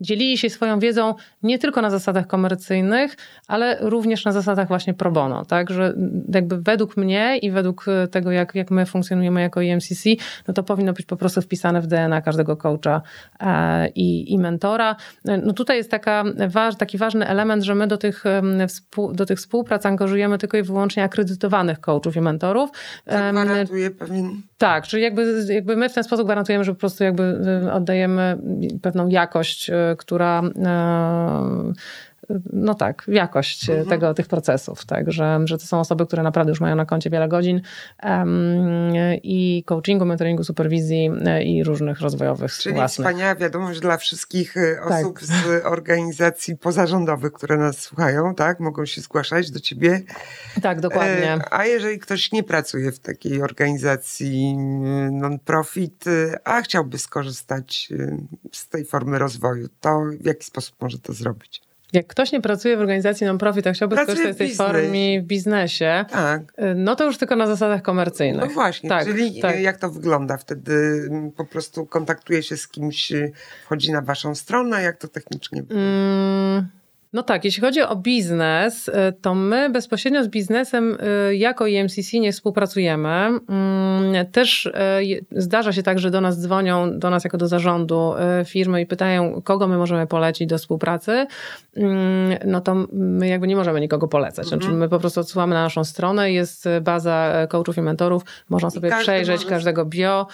dzielili 0.00 0.38
się 0.38 0.50
swoją 0.50 0.78
wiedzą 0.78 1.14
nie 1.42 1.58
tylko 1.58 1.82
na 1.82 1.90
zasadach 1.90 2.26
komercyjnych, 2.26 3.16
ale 3.48 3.78
również 3.80 4.24
na 4.24 4.32
zasadach 4.32 4.68
właśnie 4.68 4.94
pro 4.94 5.10
bono. 5.10 5.44
Tak? 5.44 5.70
Że 5.70 5.94
jakby 6.34 6.62
według 6.62 6.96
mnie 6.96 7.38
i 7.38 7.50
według 7.50 7.86
e, 7.88 8.08
tego, 8.08 8.30
jak, 8.30 8.54
jak 8.54 8.70
my 8.70 8.86
funkcjonujemy 8.86 9.40
jako 9.40 9.62
EMCC, 9.62 10.04
no 10.48 10.54
to 10.54 10.62
powinno 10.62 10.92
być 10.92 11.06
po 11.06 11.16
prostu 11.16 11.42
wpisane 11.42 11.80
w 11.80 11.86
DNA 11.86 12.22
każdego 12.22 12.56
coacha 12.56 13.02
e, 13.40 13.88
i, 13.88 14.32
i 14.32 14.38
mentora. 14.38 14.96
No 15.24 15.52
tutaj 15.52 15.76
jest 15.76 15.90
taka, 15.90 16.24
taki 16.78 16.98
ważny 16.98 17.26
element, 17.26 17.62
że 17.62 17.74
my 17.74 17.86
do 17.86 17.96
tych, 17.96 18.24
do 19.12 19.26
tych 19.26 19.38
współprac 19.38 19.86
angażujemy 19.86 20.38
tylko 20.38 20.56
i 20.56 20.62
wyłącznie 20.62 21.04
akredytowanych 21.04 21.80
coachów 21.80 22.16
i 22.16 22.20
mentorów. 22.20 22.70
Co 23.06 23.32
gwarantuje 23.32 23.90
pewien 23.90 24.42
tak, 24.58 24.86
czyli 24.86 25.02
jakby, 25.02 25.44
jakby 25.48 25.76
my 25.76 25.88
w 25.88 25.94
ten 25.94 26.04
sposób 26.04 26.26
gwarantujemy, 26.26 26.64
że 26.64 26.72
po 26.72 26.80
prostu 26.80 27.04
jakby 27.04 27.22
y, 27.66 27.72
oddajemy 27.72 28.38
pewną 28.82 29.08
jakość, 29.08 29.70
y, 29.70 29.72
która 29.98 30.42
y, 30.42 31.74
no 32.52 32.74
tak, 32.74 33.04
jakość 33.08 33.70
mhm. 33.70 33.88
tego, 33.88 34.14
tych 34.14 34.26
procesów, 34.26 34.84
tak, 34.84 35.12
że, 35.12 35.40
że 35.44 35.58
to 35.58 35.66
są 35.66 35.80
osoby, 35.80 36.06
które 36.06 36.22
naprawdę 36.22 36.50
już 36.50 36.60
mają 36.60 36.76
na 36.76 36.86
koncie 36.86 37.10
wiele 37.10 37.28
godzin 37.28 37.60
um, 38.02 38.36
i 39.22 39.64
coachingu, 39.66 40.04
mentoringu, 40.04 40.44
superwizji 40.44 41.10
i 41.44 41.64
różnych 41.64 42.00
rozwojowych 42.00 42.52
Czyli 42.52 42.74
własnych. 42.74 43.06
wspaniała 43.06 43.34
wiadomość 43.34 43.80
dla 43.80 43.96
wszystkich 43.96 44.54
osób 44.84 45.18
tak. 45.18 45.28
z 45.28 45.64
organizacji 45.64 46.56
pozarządowych, 46.56 47.32
które 47.32 47.56
nas 47.56 47.78
słuchają, 47.78 48.34
tak, 48.34 48.60
mogą 48.60 48.86
się 48.86 49.00
zgłaszać 49.00 49.50
do 49.50 49.60
ciebie. 49.60 50.02
Tak, 50.62 50.80
dokładnie. 50.80 51.32
E, 51.32 51.40
a 51.50 51.66
jeżeli 51.66 51.98
ktoś 51.98 52.32
nie 52.32 52.42
pracuje 52.42 52.92
w 52.92 52.98
takiej 52.98 53.42
organizacji 53.42 54.56
non-profit, 55.10 56.04
a 56.44 56.62
chciałby 56.62 56.98
skorzystać 56.98 57.88
z 58.52 58.68
tej 58.68 58.84
formy 58.84 59.18
rozwoju, 59.18 59.68
to 59.80 60.02
w 60.20 60.26
jaki 60.26 60.44
sposób 60.44 60.76
może 60.80 60.98
to 60.98 61.12
zrobić? 61.12 61.66
Jak 61.96 62.06
ktoś 62.06 62.32
nie 62.32 62.40
pracuje 62.40 62.76
w 62.76 62.80
organizacji 62.80 63.26
non-profit, 63.26 63.66
a 63.66 63.72
chciałby 63.72 63.96
Pracuje 63.96 64.16
skorzystać 64.16 64.50
z 64.52 64.56
tej 64.56 64.66
formy 64.66 65.20
w 65.22 65.26
biznesie, 65.26 66.04
tak. 66.10 66.40
Y, 66.42 66.74
no 66.74 66.96
to 66.96 67.04
już 67.04 67.18
tylko 67.18 67.36
na 67.36 67.46
zasadach 67.46 67.82
komercyjnych. 67.82 68.48
No 68.48 68.54
właśnie, 68.54 68.88
tak, 68.88 69.06
czyli 69.06 69.40
tak. 69.40 69.60
jak 69.60 69.78
to 69.78 69.90
wygląda? 69.90 70.36
Wtedy 70.36 71.06
mm, 71.10 71.32
po 71.32 71.44
prostu 71.44 71.86
kontaktuje 71.86 72.42
się 72.42 72.56
z 72.56 72.68
kimś, 72.68 73.12
wchodzi 73.64 73.92
na 73.92 74.02
waszą 74.02 74.34
stronę, 74.34 74.82
jak 74.82 74.96
to 74.96 75.08
technicznie 75.08 75.62
wygląda? 75.62 75.90
Mm. 75.90 76.68
No 77.16 77.22
tak, 77.22 77.44
jeśli 77.44 77.60
chodzi 77.60 77.82
o 77.82 77.96
biznes, 77.96 78.88
y, 78.88 78.92
to 79.22 79.34
my 79.34 79.70
bezpośrednio 79.70 80.24
z 80.24 80.28
biznesem 80.28 80.98
y, 81.30 81.36
jako 81.36 81.68
EMCC 81.68 82.20
nie 82.20 82.32
współpracujemy. 82.32 83.08
Mm, 83.08 84.26
też 84.32 84.66
y, 84.66 84.72
zdarza 85.32 85.72
się 85.72 85.82
tak, 85.82 85.98
że 85.98 86.10
do 86.10 86.20
nas 86.20 86.40
dzwonią, 86.40 86.98
do 86.98 87.10
nas 87.10 87.24
jako 87.24 87.38
do 87.38 87.48
zarządu 87.48 88.14
firmy 88.44 88.80
i 88.80 88.86
pytają, 88.86 89.42
kogo 89.42 89.68
my 89.68 89.76
możemy 89.76 90.06
polecić 90.06 90.48
do 90.48 90.58
współpracy. 90.58 91.26
Mm, 91.76 92.38
no 92.44 92.60
to 92.60 92.86
my 92.92 93.28
jakby 93.28 93.46
nie 93.46 93.56
możemy 93.56 93.80
nikogo 93.80 94.08
polecać. 94.08 94.46
Znaczy 94.46 94.64
mhm. 94.64 94.80
my 94.80 94.88
po 94.88 94.98
prostu 94.98 95.20
odsyłamy 95.20 95.54
na 95.54 95.62
naszą 95.62 95.84
stronę, 95.84 96.32
jest 96.32 96.68
baza 96.82 97.46
coachów 97.48 97.76
i 97.76 97.82
mentorów, 97.82 98.22
można 98.48 98.70
sobie 98.70 98.88
każdy 98.88 99.02
przejrzeć 99.04 99.36
może... 99.36 99.48
każdego 99.48 99.84
bio, 99.84 100.26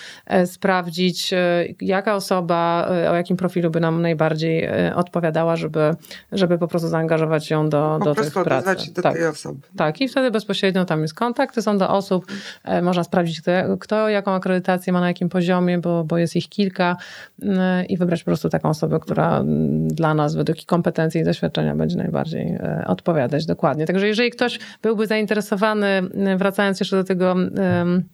sprawdzić 0.45 1.35
jaka 1.81 2.15
osoba, 2.15 2.89
o 3.11 3.15
jakim 3.15 3.37
profilu 3.37 3.71
by 3.71 3.81
nam 3.81 4.03
najbardziej 4.03 4.69
odpowiadała, 4.95 5.57
żeby, 5.57 5.95
żeby 6.33 6.59
po 6.59 6.69
prostu 6.73 6.89
zaangażować 6.89 7.51
ją 7.51 7.69
do, 7.69 7.97
po 7.99 8.05
do 8.05 8.15
tych 8.15 8.33
pracy. 8.33 8.93
do 8.93 9.03
tak. 9.03 9.15
tej 9.15 9.27
osoby. 9.27 9.61
Tak, 9.77 10.01
i 10.01 10.09
wtedy 10.09 10.31
bezpośrednio 10.31 10.85
tam 10.85 11.03
jest 11.03 11.15
kontakt, 11.15 11.63
są 11.63 11.79
do 11.79 11.91
osób, 11.91 12.27
e, 12.65 12.83
można 12.83 13.05
sprawdzić, 13.05 13.41
kto, 13.41 13.51
kto 13.81 14.09
jaką 14.09 14.33
akredytację 14.33 14.93
ma 14.93 15.01
na 15.01 15.09
jakim 15.09 15.29
poziomie, 15.29 15.79
bo, 15.79 16.05
bo 16.05 16.19
jest 16.19 16.37
ich 16.37 16.49
kilka 16.49 16.97
e, 17.43 17.85
i 17.85 17.97
wybrać 17.97 18.21
po 18.21 18.25
prostu 18.25 18.49
taką 18.49 18.69
osobę, 18.69 19.01
która 19.01 19.45
dla 19.87 20.15
nas 20.15 20.35
według 20.35 20.59
kompetencji 20.67 21.21
i 21.21 21.25
doświadczenia 21.25 21.77
będzie 21.77 21.97
najbardziej 21.97 22.53
e, 22.53 22.85
odpowiadać 22.87 23.47
dokładnie. 23.47 23.87
Także 23.87 24.09
jeżeli 24.09 24.31
ktoś 24.31 24.59
byłby 24.83 25.07
zainteresowany, 25.07 26.03
wracając 26.37 26.81
jeszcze 26.81 26.97
do 26.97 27.05
tego, 27.05 27.35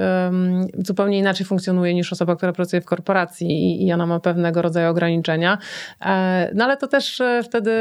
zupełnie 0.77 1.17
inaczej 1.17 1.45
funkcjonuję 1.45 1.93
niż 1.93 2.13
osoba, 2.13 2.35
która 2.35 2.53
pracuje 2.53 2.81
w 2.81 2.85
korporacji 2.85 3.85
i, 3.87 3.93
ona 3.93 4.05
ma 4.05 4.19
pewnego 4.19 4.61
rodzaju 4.61 4.89
ograniczenia. 4.89 5.57
E, 6.05 6.51
no 6.55 6.65
ale 6.65 6.77
to 6.77 6.87
też 6.87 7.21
wtedy 7.43 7.71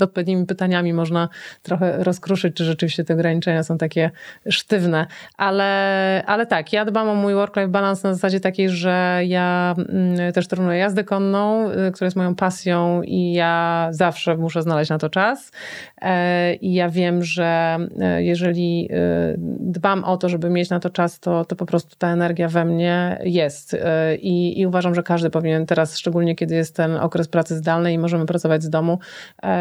odpowiednimi 0.00 0.46
pytaniami 0.46 0.92
można 0.92 1.28
trochę 1.62 2.04
rozkruszyć, 2.04 2.56
czy 2.56 2.64
rzeczywiście 2.64 3.04
te 3.04 3.14
ograniczenia 3.14 3.62
są 3.62 3.78
takie 3.78 4.10
sztywne. 4.48 5.06
Ale, 5.36 6.22
ale 6.26 6.46
tak, 6.46 6.72
ja 6.72 6.84
dbam 6.84 7.08
o 7.08 7.14
mój 7.14 7.34
work-life 7.34 7.68
balance 7.68 8.08
na 8.08 8.14
zasadzie 8.14 8.40
takiej, 8.40 8.70
że 8.70 9.20
ja 9.26 9.74
mm, 9.78 10.32
też 10.32 10.48
trenuję 10.48 10.78
jazdę 10.78 11.04
konną, 11.04 11.70
y, 11.70 11.92
która 11.92 12.06
jest 12.06 12.16
moją 12.16 12.34
pasją 12.34 13.02
i 13.02 13.32
ja 13.32 13.88
zawsze 13.90 14.36
muszę 14.36 14.62
znaleźć 14.62 14.90
na 14.90 14.98
to 14.98 15.10
czas. 15.10 15.49
Czas. 15.50 15.60
I 16.60 16.74
ja 16.74 16.88
wiem, 16.88 17.22
że 17.22 17.78
jeżeli 18.18 18.88
dbam 19.60 20.04
o 20.04 20.16
to, 20.16 20.28
żeby 20.28 20.50
mieć 20.50 20.70
na 20.70 20.80
to 20.80 20.90
czas, 20.90 21.20
to, 21.20 21.44
to 21.44 21.56
po 21.56 21.66
prostu 21.66 21.96
ta 21.98 22.08
energia 22.08 22.48
we 22.48 22.64
mnie 22.64 23.18
jest. 23.24 23.76
I, 24.20 24.60
I 24.60 24.66
uważam, 24.66 24.94
że 24.94 25.02
każdy 25.02 25.30
powinien 25.30 25.66
teraz, 25.66 25.98
szczególnie 25.98 26.36
kiedy 26.36 26.54
jest 26.54 26.76
ten 26.76 26.96
okres 26.96 27.28
pracy 27.28 27.56
zdalnej 27.56 27.94
i 27.94 27.98
możemy 27.98 28.26
pracować 28.26 28.62
z 28.62 28.70
domu, 28.70 28.98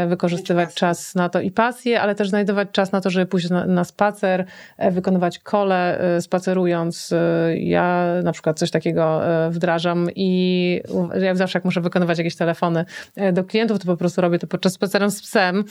wykorzystywać 0.07 0.73
czas 0.73 1.15
na 1.15 1.29
to 1.29 1.41
i 1.41 1.51
pasję, 1.51 2.01
ale 2.01 2.15
też 2.15 2.29
znajdować 2.29 2.67
czas 2.71 2.91
na 2.91 3.01
to, 3.01 3.09
żeby 3.09 3.25
pójść 3.25 3.49
na, 3.49 3.65
na 3.65 3.83
spacer, 3.83 4.45
wykonywać 4.91 5.39
kole 5.39 6.01
spacerując. 6.19 7.13
Ja 7.55 8.05
na 8.23 8.31
przykład 8.31 8.59
coś 8.59 8.71
takiego 8.71 9.21
wdrażam 9.49 10.07
i 10.15 10.81
ja 11.21 11.35
zawsze 11.35 11.59
jak 11.59 11.65
muszę 11.65 11.81
wykonywać 11.81 12.17
jakieś 12.17 12.35
telefony 12.35 12.85
e, 13.15 13.33
do 13.33 13.43
klientów, 13.43 13.79
to 13.79 13.85
po 13.85 13.97
prostu 13.97 14.21
robię 14.21 14.39
to 14.39 14.47
podczas 14.47 14.73
spaceru 14.73 15.09
z 15.09 15.21
psem, 15.21 15.59
e, 15.59 15.63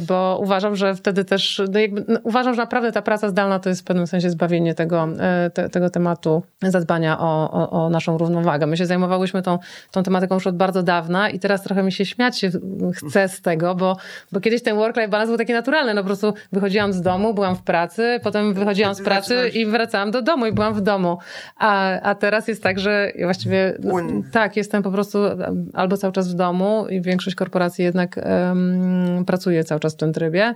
bo 0.00 0.38
uważam, 0.42 0.76
że 0.76 0.94
wtedy 0.94 1.24
też, 1.24 1.62
no 1.72 1.80
jakby, 1.80 2.04
no 2.08 2.18
uważam, 2.22 2.54
że 2.54 2.62
naprawdę 2.62 2.92
ta 2.92 3.02
praca 3.02 3.28
zdalna 3.28 3.58
to 3.58 3.68
jest 3.68 3.80
w 3.80 3.84
pewnym 3.84 4.06
sensie 4.06 4.30
zbawienie 4.30 4.74
tego, 4.74 5.08
e, 5.20 5.50
te, 5.50 5.68
tego 5.68 5.90
tematu 5.90 6.42
zadbania 6.62 7.18
o, 7.20 7.50
o, 7.50 7.70
o, 7.70 7.90
naszą 7.90 8.18
równowagę. 8.18 8.66
My 8.66 8.76
się 8.76 8.86
zajmowałyśmy 8.86 9.42
tą, 9.42 9.58
tą 9.90 10.02
tematyką 10.02 10.34
już 10.34 10.46
od 10.46 10.56
bardzo 10.56 10.82
dawna 10.82 11.30
i 11.30 11.38
teraz 11.38 11.62
trochę 11.62 11.82
mi 11.82 11.92
się 11.92 12.06
śmiać 12.06 12.38
się 12.38 12.50
chce 12.94 13.28
z 13.28 13.40
tego, 13.40 13.74
bo, 13.74 13.96
bo 14.32 14.40
kiedyś 14.40 14.62
ten 14.62 14.76
work-life 14.76 15.08
balance 15.08 15.28
był 15.28 15.38
taki 15.38 15.52
naturalny. 15.52 15.94
No 15.94 16.02
po 16.02 16.06
prostu 16.06 16.34
wychodziłam 16.52 16.92
z 16.92 17.00
domu, 17.00 17.34
byłam 17.34 17.56
w 17.56 17.62
pracy, 17.62 18.20
potem 18.22 18.54
wychodziłam 18.54 18.94
z 18.94 19.02
pracy 19.02 19.48
i 19.54 19.66
wracałam 19.66 20.10
do 20.10 20.22
domu 20.22 20.46
i 20.46 20.52
byłam 20.52 20.74
w 20.74 20.80
domu. 20.80 21.18
A, 21.58 22.00
a 22.00 22.14
teraz 22.14 22.48
jest 22.48 22.62
tak, 22.62 22.78
że 22.78 23.12
właściwie 23.24 23.78
no, 23.80 23.94
tak, 24.32 24.56
jestem 24.56 24.82
po 24.82 24.90
prostu 24.90 25.18
albo 25.74 25.96
cały 25.96 26.12
czas 26.12 26.32
w 26.32 26.34
domu 26.34 26.86
i 26.90 27.00
większość 27.00 27.36
korporacji 27.36 27.84
jednak 27.84 28.16
um, 28.16 29.21
pracuje 29.24 29.64
cały 29.64 29.80
czas 29.80 29.94
w 29.94 29.96
tym 29.96 30.12
trybie 30.12 30.54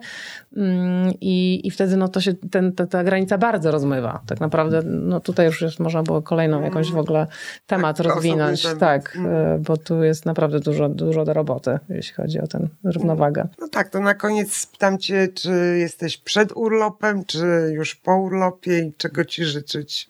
um, 0.56 1.10
i, 1.20 1.60
i 1.64 1.70
wtedy 1.70 1.96
no 1.96 2.08
to 2.08 2.20
się 2.20 2.34
ten, 2.34 2.72
ta, 2.72 2.86
ta, 2.86 3.04
granica 3.04 3.38
bardzo 3.38 3.70
rozmywa. 3.70 4.22
Tak 4.26 4.40
naprawdę 4.40 4.82
no 4.84 5.20
tutaj 5.20 5.46
już 5.46 5.62
jest, 5.62 5.80
można 5.80 6.02
było 6.02 6.22
kolejną 6.22 6.62
jakąś 6.62 6.92
w 6.92 6.98
ogóle 6.98 7.26
temat 7.66 7.96
tak, 7.96 8.06
rozwinąć. 8.06 8.62
Temat. 8.62 8.78
Tak, 8.78 9.16
mm. 9.16 9.62
bo 9.62 9.76
tu 9.76 10.02
jest 10.02 10.26
naprawdę 10.26 10.60
dużo, 10.60 10.88
dużo 10.88 11.24
do 11.24 11.32
roboty, 11.32 11.78
jeśli 11.88 12.14
chodzi 12.14 12.40
o 12.40 12.46
tę 12.46 12.68
równowagę. 12.84 13.48
No 13.60 13.68
tak, 13.68 13.88
to 13.88 14.00
na 14.00 14.14
koniec 14.14 14.52
spytam 14.52 14.98
cię, 14.98 15.28
czy 15.28 15.76
jesteś 15.78 16.16
przed 16.16 16.52
urlopem, 16.56 17.24
czy 17.24 17.72
już 17.74 17.94
po 17.94 18.16
urlopie 18.16 18.78
i 18.78 18.92
czego 18.96 19.24
ci 19.24 19.44
życzyć? 19.44 20.08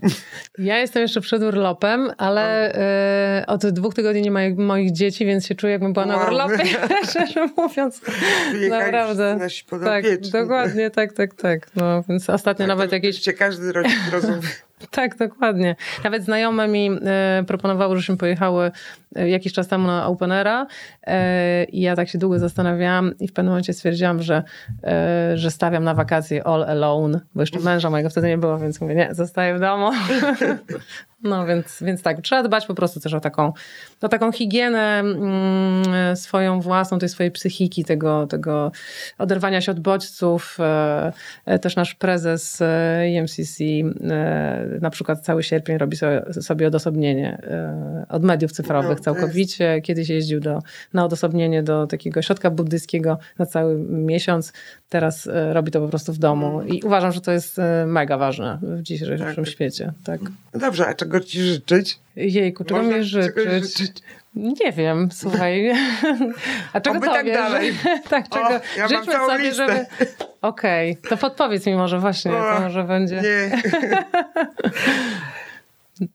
Ja 0.58 0.78
jestem 0.78 1.02
jeszcze 1.02 1.20
przed 1.20 1.42
urlopem, 1.42 2.10
ale 2.18 2.74
y, 3.42 3.46
od 3.46 3.66
dwóch 3.66 3.94
tygodni 3.94 4.22
nie 4.22 4.30
ma 4.30 4.40
moich 4.56 4.92
dzieci, 4.92 5.26
więc 5.26 5.46
się 5.46 5.54
czuję, 5.54 5.72
jakbym 5.72 5.92
była 5.92 6.06
na 6.06 6.26
urlopie, 6.26 6.64
szczerze 7.10 7.48
mówiąc. 7.56 8.00
Naprawdę. 8.70 9.38
Tak, 9.84 10.04
dokładnie, 10.32 10.90
tak, 10.90 11.12
tak, 11.12 11.34
tak. 11.34 11.76
No, 11.76 12.02
więc 12.08 12.30
ostatnio 12.30 12.66
tak, 12.66 12.68
nawet 12.68 12.92
jakieś... 12.92 13.34
Każdy 13.38 13.72
rodzic 13.72 14.12
rozumie. 14.12 14.40
Tak, 14.90 15.16
dokładnie. 15.16 15.76
Nawet 16.04 16.24
znajome 16.24 16.68
mi 16.68 16.90
e, 17.06 17.44
proponowały, 17.46 17.96
żeśmy 17.96 18.16
pojechały 18.16 18.70
e, 19.16 19.28
jakiś 19.28 19.52
czas 19.52 19.68
temu 19.68 19.86
na 19.86 20.06
Openera 20.06 20.66
e, 21.06 21.64
i 21.64 21.80
ja 21.80 21.96
tak 21.96 22.08
się 22.08 22.18
długo 22.18 22.38
zastanawiałam 22.38 23.18
i 23.20 23.28
w 23.28 23.32
pewnym 23.32 23.50
momencie 23.50 23.72
stwierdziłam, 23.72 24.22
że, 24.22 24.42
e, 24.84 25.32
że 25.34 25.50
stawiam 25.50 25.84
na 25.84 25.94
wakacje 25.94 26.46
all 26.46 26.64
alone, 26.64 27.20
bo 27.34 27.42
jeszcze 27.42 27.60
męża 27.60 27.90
mojego 27.90 28.10
wtedy 28.10 28.28
nie 28.28 28.38
było, 28.38 28.58
więc 28.58 28.80
mówię, 28.80 28.94
nie, 28.94 29.08
zostaję 29.14 29.54
w 29.54 29.60
domu. 29.60 29.90
No 31.26 31.46
więc, 31.46 31.82
więc 31.82 32.02
tak, 32.02 32.20
trzeba 32.20 32.42
dbać 32.42 32.66
po 32.66 32.74
prostu 32.74 33.00
też 33.00 33.14
o 33.14 33.20
taką, 33.20 33.52
o 34.00 34.08
taką 34.08 34.32
higienę 34.32 34.98
mm, 34.98 36.16
swoją 36.16 36.60
własną, 36.60 36.98
tej 36.98 37.08
swojej 37.08 37.32
psychiki, 37.32 37.84
tego, 37.84 38.26
tego 38.26 38.72
oderwania 39.18 39.60
się 39.60 39.72
od 39.72 39.80
bodźców. 39.80 40.56
E, 40.60 41.12
e, 41.44 41.58
też 41.58 41.76
nasz 41.76 41.94
prezes 41.94 42.62
EMCC 42.62 43.60
e, 43.60 44.78
na 44.80 44.90
przykład 44.90 45.20
cały 45.20 45.42
sierpień 45.42 45.78
robi 45.78 45.96
sobie, 46.40 46.66
odosobnienie 46.66 47.42
od 48.08 48.22
mediów 48.22 48.52
cyfrowych 48.52 48.98
no, 48.98 49.04
całkowicie. 49.04 49.80
Kiedyś 49.80 50.08
jeździł 50.08 50.40
do, 50.40 50.58
na 50.92 51.04
odosobnienie 51.04 51.62
do 51.62 51.86
takiego 51.86 52.22
środka 52.22 52.50
buddyjskiego 52.50 53.18
na 53.38 53.46
cały 53.46 53.78
miesiąc. 53.78 54.52
Teraz 54.88 55.28
robi 55.52 55.70
to 55.70 55.80
po 55.80 55.88
prostu 55.88 56.12
w 56.12 56.18
domu 56.18 56.62
i 56.62 56.82
uważam, 56.82 57.12
że 57.12 57.20
to 57.20 57.32
jest 57.32 57.60
mega 57.86 58.18
ważne 58.18 58.58
w 58.62 58.82
dzisiejszym 58.82 59.36
tak. 59.36 59.48
świecie. 59.48 59.92
Tak. 60.04 60.20
Dobrze, 60.54 60.86
a 60.86 60.94
czego 60.94 61.20
ci 61.20 61.42
życzyć? 61.42 61.98
Jejku, 62.16 62.64
czego 62.64 62.82
mi 62.82 63.04
życzyć? 63.04 63.50
życzyć? 63.50 64.02
Nie 64.36 64.72
wiem, 64.72 65.08
słuchaj. 65.12 65.72
A 66.72 66.80
czego 66.80 66.96
Oby 66.98 67.06
tak 67.06 67.26
dalej. 67.26 67.72
tak, 68.10 68.28
czego? 68.28 68.48
O, 68.48 68.60
ja 68.78 68.88
Życzmy 68.88 69.12
sobie, 69.12 69.38
listę. 69.38 69.66
żeby... 69.66 69.86
Okej, 70.42 70.92
okay. 70.92 71.10
to 71.10 71.16
podpowiedz 71.16 71.66
mi 71.66 71.74
może 71.74 71.98
właśnie, 72.00 72.36
o, 72.36 72.54
to 72.54 72.60
może 72.60 72.84
będzie... 72.84 73.22
Nie. 73.22 73.62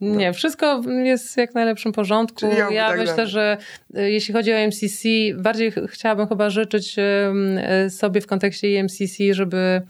Nie, 0.01 0.33
wszystko 0.33 0.81
jest 1.03 1.33
w 1.33 1.37
jak 1.37 1.55
najlepszym 1.55 1.91
porządku. 1.91 2.45
Ja 2.71 2.89
tak 2.89 2.99
myślę, 2.99 3.27
że 3.27 3.57
y, 3.97 4.11
jeśli 4.11 4.33
chodzi 4.33 4.53
o 4.53 4.67
MCC, 4.67 5.09
bardziej 5.35 5.73
chciałabym 5.87 6.27
chyba 6.27 6.49
życzyć 6.49 6.95
y, 7.85 7.89
sobie 7.89 8.21
w 8.21 8.27
kontekście 8.27 8.83
MCC, 8.83 9.33
żeby, 9.33 9.81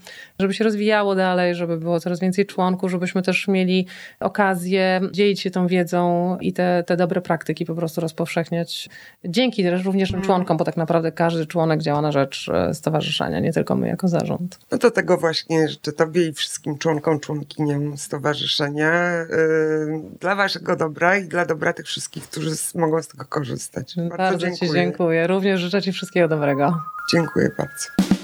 żeby 0.42 0.54
się 0.54 0.64
rozwijało 0.64 1.14
dalej, 1.14 1.54
żeby 1.54 1.76
było 1.76 2.00
coraz 2.00 2.20
więcej 2.20 2.46
członków, 2.46 2.90
żebyśmy 2.90 3.22
też 3.22 3.48
mieli 3.48 3.86
okazję 4.20 5.00
dzielić 5.12 5.40
się 5.40 5.50
tą 5.50 5.66
wiedzą 5.66 6.36
i 6.40 6.52
te, 6.52 6.84
te 6.86 6.96
dobre 6.96 7.20
praktyki 7.20 7.64
po 7.64 7.74
prostu 7.74 8.00
rozpowszechniać. 8.00 8.88
Dzięki 9.24 9.62
też 9.62 9.84
również 9.84 10.08
tym 10.08 10.16
mm. 10.16 10.26
członkom, 10.26 10.56
bo 10.56 10.64
tak 10.64 10.76
naprawdę 10.76 11.12
każdy 11.12 11.46
członek 11.46 11.82
działa 11.82 12.02
na 12.02 12.12
rzecz 12.12 12.48
e, 12.54 12.74
stowarzyszenia, 12.74 13.40
nie 13.40 13.52
tylko 13.52 13.76
my 13.76 13.88
jako 13.88 14.08
zarząd. 14.08 14.58
No 14.70 14.78
to 14.78 14.90
tego 14.90 15.16
właśnie 15.16 15.68
życzę 15.68 15.92
Tobie 15.92 16.28
i 16.28 16.32
wszystkim 16.32 16.78
członkom, 16.78 17.20
członkiniom 17.20 17.96
stowarzyszenia 17.98 18.92
dla 20.20 20.34
waszego 20.34 20.76
dobra 20.76 21.16
i 21.16 21.24
dla 21.24 21.46
dobra 21.46 21.72
tych 21.72 21.86
wszystkich, 21.86 22.24
którzy 22.24 22.50
mogą 22.74 23.02
z 23.02 23.08
tego 23.08 23.24
korzystać. 23.24 23.94
Bardzo, 23.96 24.16
bardzo 24.16 24.38
dziękuję. 24.38 24.70
Ci 24.70 24.74
dziękuję. 24.74 25.26
Również 25.26 25.60
życzę 25.60 25.82
Ci 25.82 25.92
wszystkiego 25.92 26.28
dobrego. 26.28 26.80
Dziękuję 27.12 27.50
bardzo. 27.58 28.21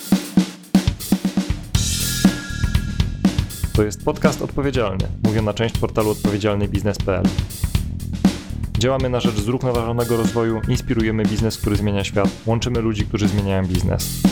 To 3.79 3.85
jest 3.85 4.05
podcast 4.05 4.43
odpowiedzialny, 4.43 5.09
mówię 5.25 5.43
na 5.43 5.55
część 5.55 5.79
portalu 5.79 6.11
odpowiedzialnybiznes.pl. 6.11 7.25
Działamy 8.79 9.11
na 9.11 9.21
rzecz 9.21 9.35
zrównoważonego 9.35 10.17
rozwoju, 10.17 10.61
inspirujemy 10.69 11.23
biznes, 11.23 11.59
który 11.59 11.77
zmienia 11.77 12.05
świat, 12.05 12.29
łączymy 12.47 12.81
ludzi, 12.81 13.07
którzy 13.07 13.29
zmieniają 13.29 13.67
biznes. 13.67 14.23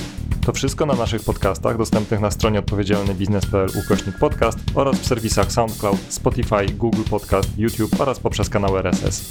To 0.46 0.52
wszystko 0.52 0.86
na 0.86 0.94
naszych 0.94 1.24
podcastach 1.24 1.78
dostępnych 1.78 2.20
na 2.20 2.30
stronie 2.30 2.58
odpowiedzialnybiznes.pl 2.58 3.68
ukośnik 3.84 4.18
podcast 4.18 4.58
oraz 4.74 4.96
w 4.96 5.06
serwisach 5.06 5.52
SoundCloud, 5.52 5.98
Spotify, 6.08 6.66
Google 6.74 7.02
Podcast, 7.10 7.58
YouTube 7.58 8.00
oraz 8.00 8.20
poprzez 8.20 8.48
kanał 8.48 8.78
RSS. 8.78 9.30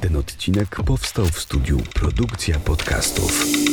Ten 0.00 0.16
odcinek 0.16 0.76
powstał 0.86 1.26
w 1.26 1.40
studiu 1.40 1.78
Produkcja 1.94 2.58
Podcastów. 2.58 3.69